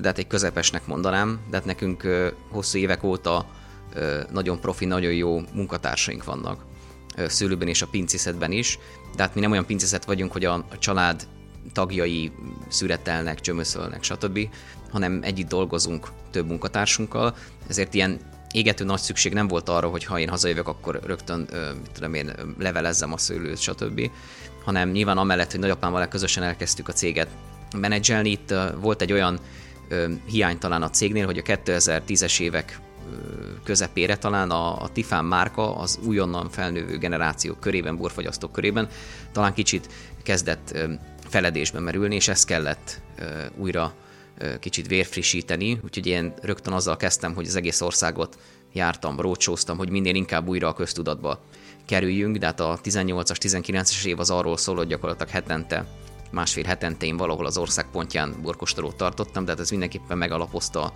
de 0.00 0.08
hát 0.08 0.18
egy 0.18 0.26
közepesnek 0.26 0.86
mondanám, 0.86 1.40
de 1.50 1.56
hát 1.56 1.66
nekünk 1.66 2.06
hosszú 2.50 2.78
évek 2.78 3.02
óta 3.02 3.46
nagyon 4.30 4.60
profi, 4.60 4.84
nagyon 4.84 5.12
jó 5.12 5.40
munkatársaink 5.52 6.24
vannak 6.24 6.64
szőlőben 7.26 7.68
és 7.68 7.82
a 7.82 7.86
pincészetben 7.86 8.52
is, 8.52 8.78
de 9.16 9.22
hát 9.22 9.34
mi 9.34 9.40
nem 9.40 9.50
olyan 9.50 9.66
pincészet 9.66 10.04
vagyunk, 10.04 10.32
hogy 10.32 10.44
a 10.44 10.64
család 10.78 11.26
tagjai 11.72 12.32
szüretelnek, 12.68 13.40
csömöszölnek, 13.40 14.02
stb., 14.02 14.48
hanem 14.90 15.20
együtt 15.22 15.48
dolgozunk 15.48 16.08
több 16.30 16.48
munkatársunkkal, 16.48 17.36
ezért 17.68 17.94
ilyen 17.94 18.20
égető 18.52 18.84
nagy 18.84 19.00
szükség 19.00 19.32
nem 19.32 19.48
volt 19.48 19.68
arra, 19.68 19.88
hogy 19.88 20.04
ha 20.04 20.18
én 20.18 20.28
hazajövök, 20.28 20.68
akkor 20.68 21.00
rögtön, 21.04 21.48
mit 21.82 21.90
tudom 21.92 22.14
én, 22.14 22.32
levelezzem 22.58 23.12
a 23.12 23.18
szőlőt, 23.18 23.58
stb. 23.58 24.10
hanem 24.64 24.90
nyilván 24.90 25.18
amellett, 25.18 25.50
hogy 25.50 25.60
nagyapámmal 25.60 26.08
közösen 26.08 26.42
elkezdtük 26.42 26.88
a 26.88 26.92
céget 26.92 27.28
menedzselni. 27.76 28.30
Itt 28.30 28.54
volt 28.80 29.02
egy 29.02 29.12
olyan 29.12 29.38
hiány 30.26 30.58
talán 30.58 30.82
a 30.82 30.90
cégnél, 30.90 31.24
hogy 31.24 31.38
a 31.38 31.42
2010-es 31.42 32.40
évek 32.40 32.80
közepére 33.64 34.16
talán 34.16 34.50
a, 34.50 34.82
a 34.82 34.88
Tifán 34.88 35.24
márka 35.24 35.76
az 35.76 35.98
újonnan 36.04 36.50
felnővő 36.50 36.98
generációk 36.98 37.60
körében, 37.60 37.96
borfagyasztók 37.96 38.52
körében 38.52 38.88
talán 39.32 39.54
kicsit 39.54 39.88
kezdett 40.22 40.78
feledésben 41.28 41.82
merülni, 41.82 42.14
és 42.14 42.28
ezt 42.28 42.46
kellett 42.46 43.00
újra 43.56 43.94
kicsit 44.60 44.86
vérfrissíteni, 44.86 45.80
úgyhogy 45.84 46.06
én 46.06 46.34
rögtön 46.42 46.72
azzal 46.72 46.96
kezdtem, 46.96 47.34
hogy 47.34 47.46
az 47.46 47.56
egész 47.56 47.80
országot 47.80 48.38
jártam, 48.72 49.20
rócsóztam, 49.20 49.76
hogy 49.76 49.90
minél 49.90 50.14
inkább 50.14 50.48
újra 50.48 50.68
a 50.68 50.72
köztudatba 50.72 51.40
kerüljünk, 51.86 52.36
de 52.36 52.46
hát 52.46 52.60
a 52.60 52.78
18-as, 52.82 53.36
19-es 53.40 54.04
év 54.04 54.18
az 54.18 54.30
arról 54.30 54.56
szól, 54.56 54.76
hogy 54.76 54.86
gyakorlatilag 54.86 55.32
hetente, 55.32 55.86
másfél 56.32 56.64
hetente 56.64 57.06
én 57.06 57.16
valahol 57.16 57.46
az 57.46 57.58
ország 57.58 57.86
pontján 57.92 58.34
borkostolót 58.42 58.96
tartottam, 58.96 59.44
de 59.44 59.50
hát 59.50 59.60
ez 59.60 59.70
mindenképpen 59.70 60.18
megalapozta 60.18 60.92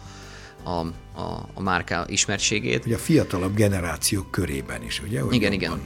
a, 0.62 0.70
a, 0.70 1.49
a 1.55 1.62
márka 1.62 2.05
ismertségét. 2.09 2.83
Hogy 2.83 2.92
a 2.92 2.99
fiatalabb 2.99 3.55
generációk 3.55 4.31
körében 4.31 4.83
is, 4.83 5.03
ugye? 5.03 5.20
Hogy 5.20 5.35
igen, 5.35 5.53
igen. 5.53 5.81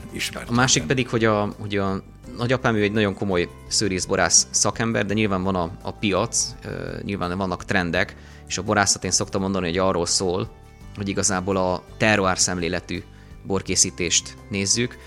A 0.47 0.53
másik 0.53 0.83
pedig, 0.83 1.09
hogy 1.09 1.25
a, 1.25 1.53
hogy 1.59 1.77
a 1.77 2.03
nagyapám 2.37 2.75
ő 2.75 2.81
egy 2.81 2.91
nagyon 2.91 3.13
komoly 3.13 3.49
szőrészborász 3.67 4.47
szakember, 4.49 5.05
de 5.05 5.13
nyilván 5.13 5.43
van 5.43 5.55
a, 5.55 5.71
a 5.81 5.91
piac, 5.91 6.55
nyilván 7.03 7.37
vannak 7.37 7.65
trendek, 7.65 8.15
és 8.47 8.57
a 8.57 8.63
borászat 8.63 9.03
én 9.03 9.11
szoktam 9.11 9.41
mondani, 9.41 9.67
hogy 9.67 9.77
arról 9.77 10.05
szól, 10.05 10.49
hogy 10.95 11.09
igazából 11.09 11.57
a 11.57 11.83
terroár 11.97 12.39
szemléletű 12.39 13.03
borkészítést 13.43 14.35
nézzük, 14.49 14.97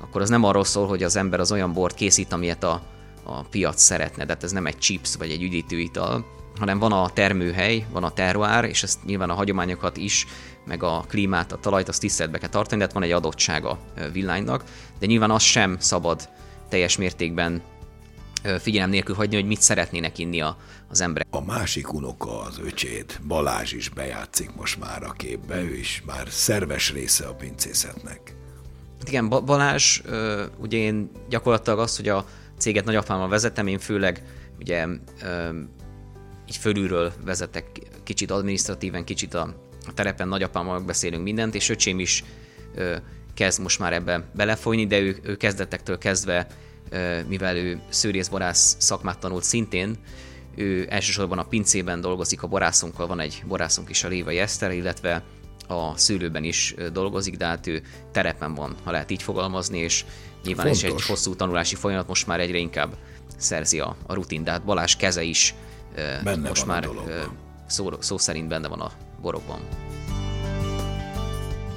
akkor 0.00 0.20
az 0.20 0.28
nem 0.28 0.44
arról 0.44 0.64
szól, 0.64 0.86
hogy 0.86 1.02
az 1.02 1.16
ember 1.16 1.40
az 1.40 1.52
olyan 1.52 1.72
bort 1.72 1.94
készít, 1.94 2.32
amilyet 2.32 2.64
a, 2.64 2.82
a 3.22 3.42
piac 3.42 3.82
szeretne, 3.82 4.26
tehát 4.26 4.42
ez 4.42 4.52
nem 4.52 4.66
egy 4.66 4.78
chips 4.78 5.16
vagy 5.16 5.30
egy 5.30 5.42
üdítőital, 5.42 6.24
hanem 6.58 6.78
van 6.78 6.92
a 6.92 7.08
termőhely, 7.08 7.86
van 7.90 8.04
a 8.04 8.12
terroár, 8.12 8.64
és 8.64 8.82
ezt 8.82 9.04
nyilván 9.04 9.30
a 9.30 9.34
hagyományokat 9.34 9.96
is, 9.96 10.26
meg 10.66 10.82
a 10.82 11.04
klímát, 11.08 11.52
a 11.52 11.56
talajt, 11.56 11.88
azt 11.88 12.00
tiszteletbe 12.00 12.38
kell 12.38 12.48
tartani, 12.48 12.80
de 12.80 12.84
hát 12.84 12.94
van 12.94 13.02
egy 13.02 13.12
adottsága 13.12 13.78
villánynak, 14.12 14.64
de 14.98 15.06
nyilván 15.06 15.30
az 15.30 15.42
sem 15.42 15.76
szabad 15.78 16.28
teljes 16.68 16.96
mértékben 16.96 17.62
figyelem 18.58 18.90
nélkül 18.90 19.14
hagyni, 19.14 19.34
hogy 19.34 19.46
mit 19.46 19.60
szeretnének 19.60 20.18
inni 20.18 20.40
a, 20.40 20.56
az 20.88 21.00
emberek. 21.00 21.26
A 21.30 21.44
másik 21.44 21.92
unoka, 21.92 22.40
az 22.40 22.58
öcséd, 22.64 23.18
Balázs 23.26 23.72
is 23.72 23.88
bejátszik 23.88 24.54
most 24.54 24.78
már 24.78 25.02
a 25.02 25.10
képbe, 25.10 25.60
ő 25.60 25.74
is 25.74 26.02
már 26.06 26.26
szerves 26.30 26.92
része 26.92 27.26
a 27.26 27.34
pincészetnek. 27.34 28.34
Igen, 29.06 29.28
Balázs, 29.28 30.00
ugye 30.58 30.78
én 30.78 31.10
gyakorlatilag 31.28 31.78
azt, 31.78 31.96
hogy 31.96 32.08
a 32.08 32.26
céget 32.62 32.84
nagyapámmal 32.84 33.28
vezetem, 33.28 33.66
én 33.66 33.78
főleg 33.78 34.22
ugye 34.60 34.86
így 36.48 36.56
fölülről 36.56 37.12
vezetek 37.24 37.66
kicsit 38.02 38.30
administratíven, 38.30 39.04
kicsit 39.04 39.34
a, 39.34 39.54
terepen 39.94 40.28
nagyapámmal 40.28 40.80
beszélünk 40.80 41.22
mindent, 41.22 41.54
és 41.54 41.68
öcsém 41.68 41.98
is 41.98 42.24
kezd 43.34 43.60
most 43.60 43.78
már 43.78 43.92
ebbe 43.92 44.24
belefolyni, 44.34 44.86
de 44.86 45.00
ő, 45.00 45.18
ő 45.22 45.36
kezdetektől 45.36 45.98
kezdve, 45.98 46.46
mivel 47.28 47.56
ő 47.56 47.80
szőrészborász 47.88 48.76
szakmát 48.78 49.18
tanult 49.18 49.44
szintén, 49.44 49.96
ő 50.56 50.86
elsősorban 50.90 51.38
a 51.38 51.44
pincében 51.44 52.00
dolgozik 52.00 52.42
a 52.42 52.46
borászunkkal, 52.46 53.06
van 53.06 53.20
egy 53.20 53.42
borászunk 53.46 53.90
is 53.90 54.04
a 54.04 54.08
Lévai 54.08 54.38
Eszter, 54.38 54.72
illetve 54.72 55.22
a 55.68 55.96
szőlőben 55.96 56.44
is 56.44 56.74
dolgozik, 56.92 57.36
de 57.36 57.46
hát 57.46 57.66
ő 57.66 57.82
terepen 58.12 58.54
van, 58.54 58.76
ha 58.84 58.90
lehet 58.90 59.10
így 59.10 59.22
fogalmazni, 59.22 59.78
és 59.78 60.04
nyilván 60.44 60.66
ez 60.66 60.82
egy 60.82 61.02
hosszú 61.02 61.34
tanulási 61.34 61.74
folyamat, 61.74 62.08
most 62.08 62.26
már 62.26 62.40
egyre 62.40 62.58
inkább 62.58 62.96
szerzi 63.36 63.80
a, 63.80 63.96
a 64.06 64.14
rutin, 64.14 64.44
de 64.44 64.50
hát 64.50 64.64
Balázs 64.64 64.96
keze 64.96 65.22
is 65.22 65.54
benne 66.24 66.48
most 66.48 66.66
már 66.66 66.88
szó, 67.66 67.90
szó 67.98 68.18
szerint 68.18 68.48
benne 68.48 68.68
van 68.68 68.80
a 68.80 68.92
borokban. 69.20 69.60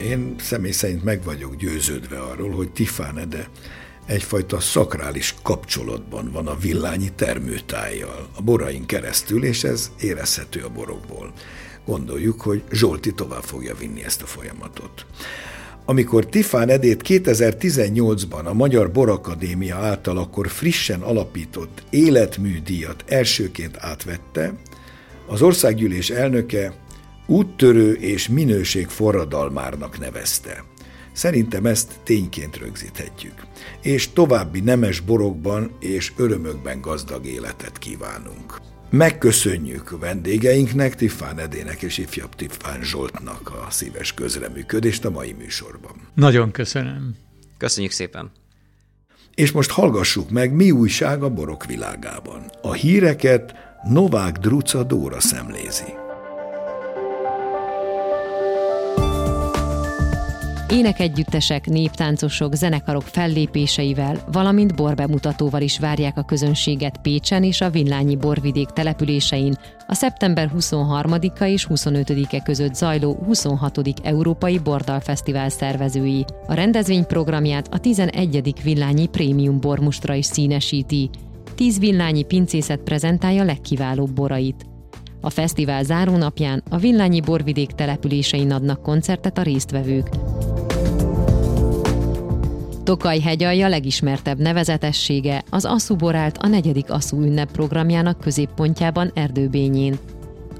Én 0.01 0.35
személy 0.39 0.71
szerint 0.71 1.03
meg 1.03 1.23
vagyok 1.23 1.55
győződve 1.55 2.19
arról, 2.19 2.51
hogy 2.51 2.71
Tifánede 2.71 3.49
egyfajta 4.05 4.59
szakrális 4.59 5.35
kapcsolatban 5.41 6.31
van 6.31 6.47
a 6.47 6.55
villányi 6.55 7.11
termőtájjal, 7.15 8.27
a 8.35 8.41
borain 8.41 8.85
keresztül, 8.85 9.43
és 9.43 9.63
ez 9.63 9.91
érezhető 9.99 10.63
a 10.63 10.69
borokból. 10.69 11.33
Gondoljuk, 11.85 12.41
hogy 12.41 12.63
Zsolti 12.71 13.13
tovább 13.13 13.43
fogja 13.43 13.75
vinni 13.75 14.03
ezt 14.03 14.21
a 14.21 14.25
folyamatot. 14.25 15.05
Amikor 15.87 16.25
Tifán 16.25 16.69
Edét 16.69 17.01
2018-ban 17.07 18.43
a 18.43 18.53
Magyar 18.53 18.91
Borakadémia 18.91 19.75
által 19.75 20.17
akkor 20.17 20.47
frissen 20.47 21.01
alapított 21.01 21.83
életműdíjat 21.89 23.03
elsőként 23.07 23.77
átvette, 23.79 24.53
az 25.27 25.41
országgyűlés 25.41 26.09
elnöke 26.09 26.73
úttörő 27.27 27.93
és 27.93 28.27
minőség 28.27 28.87
forradalmárnak 28.87 29.99
nevezte. 29.99 30.63
Szerintem 31.13 31.65
ezt 31.65 31.91
tényként 32.03 32.57
rögzíthetjük. 32.57 33.33
És 33.81 34.09
további 34.13 34.59
nemes 34.59 34.99
borokban 34.99 35.71
és 35.79 36.11
örömökben 36.17 36.81
gazdag 36.81 37.25
életet 37.25 37.77
kívánunk. 37.77 38.74
Megköszönjük 38.89 39.99
vendégeinknek, 39.99 40.95
Tiffán 40.95 41.39
Edének 41.39 41.81
és 41.81 41.97
ifjabb 41.97 42.35
Tiffán 42.35 42.83
Zsoltnak 42.83 43.51
a 43.67 43.71
szíves 43.71 44.13
közreműködést 44.13 45.05
a 45.05 45.09
mai 45.09 45.31
műsorban. 45.31 46.07
Nagyon 46.13 46.51
köszönöm. 46.51 47.15
Köszönjük 47.57 47.91
szépen. 47.91 48.31
És 49.35 49.51
most 49.51 49.71
hallgassuk 49.71 50.29
meg, 50.29 50.53
mi 50.53 50.71
újság 50.71 51.23
a 51.23 51.29
borok 51.29 51.65
világában. 51.65 52.51
A 52.61 52.73
híreket 52.73 53.55
Novák 53.89 54.37
Druca 54.37 54.83
Dóra 54.83 55.19
szemlézi. 55.19 56.04
Énekegyüttesek, 60.69 61.67
néptáncosok, 61.67 62.53
zenekarok 62.53 63.01
fellépéseivel, 63.01 64.23
valamint 64.31 64.75
borbemutatóval 64.75 65.61
is 65.61 65.79
várják 65.79 66.17
a 66.17 66.23
közönséget 66.23 66.97
Pécsen 66.97 67.43
és 67.43 67.61
a 67.61 67.69
Villányi 67.69 68.15
borvidék 68.15 68.67
településein 68.67 69.53
a 69.87 69.93
szeptember 69.93 70.51
23-a 70.57 71.43
és 71.43 71.67
25-e 71.69 72.41
között 72.41 72.73
zajló 72.73 73.19
26. 73.25 73.79
Európai 74.03 74.59
Bordal 74.59 74.99
Fesztivál 74.99 75.49
szervezői. 75.49 76.25
A 76.47 76.53
rendezvény 76.53 77.05
programját 77.05 77.73
a 77.73 77.79
11. 77.79 78.53
Villányi 78.63 79.07
Prémium 79.07 79.59
bormustra 79.59 80.13
is 80.13 80.25
színesíti. 80.25 81.09
Tíz 81.55 81.79
villányi 81.79 82.23
pincészet 82.23 82.79
prezentálja 82.79 83.43
legkiválóbb 83.43 84.11
borait. 84.13 84.65
A 85.21 85.29
fesztivál 85.29 85.83
zárónapján 85.83 86.63
a 86.69 86.77
Villányi 86.77 87.21
borvidék 87.21 87.71
településein 87.71 88.51
adnak 88.51 88.81
koncertet 88.81 89.37
a 89.37 89.41
résztvevők. 89.41 90.09
Tokaj 92.85 93.19
hegyalja 93.19 93.67
legismertebb 93.67 94.39
nevezetessége 94.39 95.43
az 95.49 95.65
Asszú 95.65 95.95
borált 95.95 96.37
a 96.37 96.47
negyedik 96.47 96.91
Asszú 96.91 97.21
ünnep 97.21 97.51
programjának 97.51 98.19
középpontjában 98.19 99.11
Erdőbényén. 99.13 99.97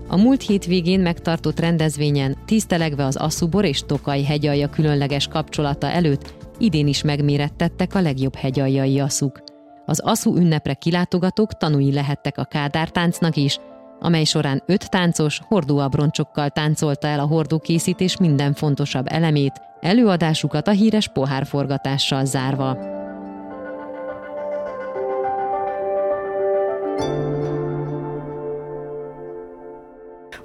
A 0.08 0.18
múlt 0.18 0.42
hétvégén 0.42 1.00
megtartott 1.00 1.60
rendezvényen 1.60 2.38
tisztelegve 2.46 3.06
az 3.06 3.16
Asszubor 3.16 3.66
és 3.66 3.82
Tokaj 3.86 4.22
hegyalja 4.22 4.70
különleges 4.70 5.28
kapcsolata 5.28 5.88
előtt 5.88 6.34
idén 6.58 6.88
is 6.88 7.02
megmérettettek 7.02 7.96
a 7.96 8.02
legjobb 8.02 8.36
hegyaljai 8.36 9.00
asszuk. 9.00 9.44
Az 9.86 10.00
Asszú 10.00 10.36
ünnepre 10.36 10.74
kilátogatók 10.74 11.58
tanúi 11.58 11.94
lehettek 11.94 12.38
a 12.38 12.44
kádártáncnak 12.44 13.36
is, 13.36 13.60
amely 14.06 14.24
során 14.24 14.64
öt 14.66 14.90
táncos 14.90 15.42
hordóabroncsokkal 15.48 16.50
táncolta 16.50 17.08
el 17.08 17.20
a 17.20 17.26
hordókészítés 17.26 18.18
minden 18.18 18.54
fontosabb 18.54 19.06
elemét, 19.10 19.62
előadásukat 19.80 20.68
a 20.68 20.72
híres 20.72 21.08
pohárforgatással 21.08 22.26
zárva. 22.26 22.78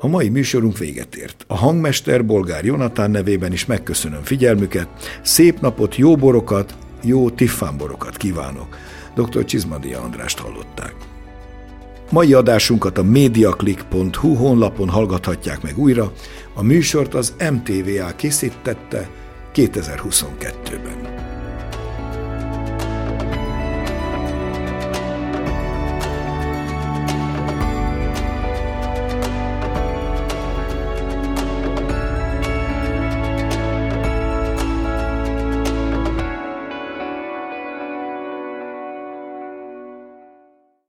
A 0.02 0.06
mai 0.06 0.28
műsorunk 0.28 0.78
véget 0.78 1.14
ért. 1.14 1.44
A 1.46 1.56
hangmester 1.56 2.26
Bolgár 2.26 2.64
Jonatán 2.64 3.10
nevében 3.10 3.52
is 3.52 3.66
megköszönöm 3.66 4.22
figyelmüket. 4.22 4.88
Szép 5.22 5.60
napot, 5.60 5.96
jó 5.96 6.16
borokat, 6.16 6.74
jó 7.02 7.30
tiffánborokat 7.30 8.16
kívánok. 8.16 8.76
Dr. 9.14 9.44
Csizmadia 9.44 10.00
Andrást 10.00 10.38
hallották. 10.38 11.09
Mai 12.10 12.32
adásunkat 12.32 12.98
a 12.98 13.02
mediaclick.hu 13.02 14.34
honlapon 14.34 14.88
hallgathatják 14.88 15.62
meg 15.62 15.78
újra. 15.78 16.12
A 16.54 16.62
műsort 16.62 17.14
az 17.14 17.34
MTVA 17.50 18.14
készítette 18.16 19.08
2022-ben. 19.54 21.29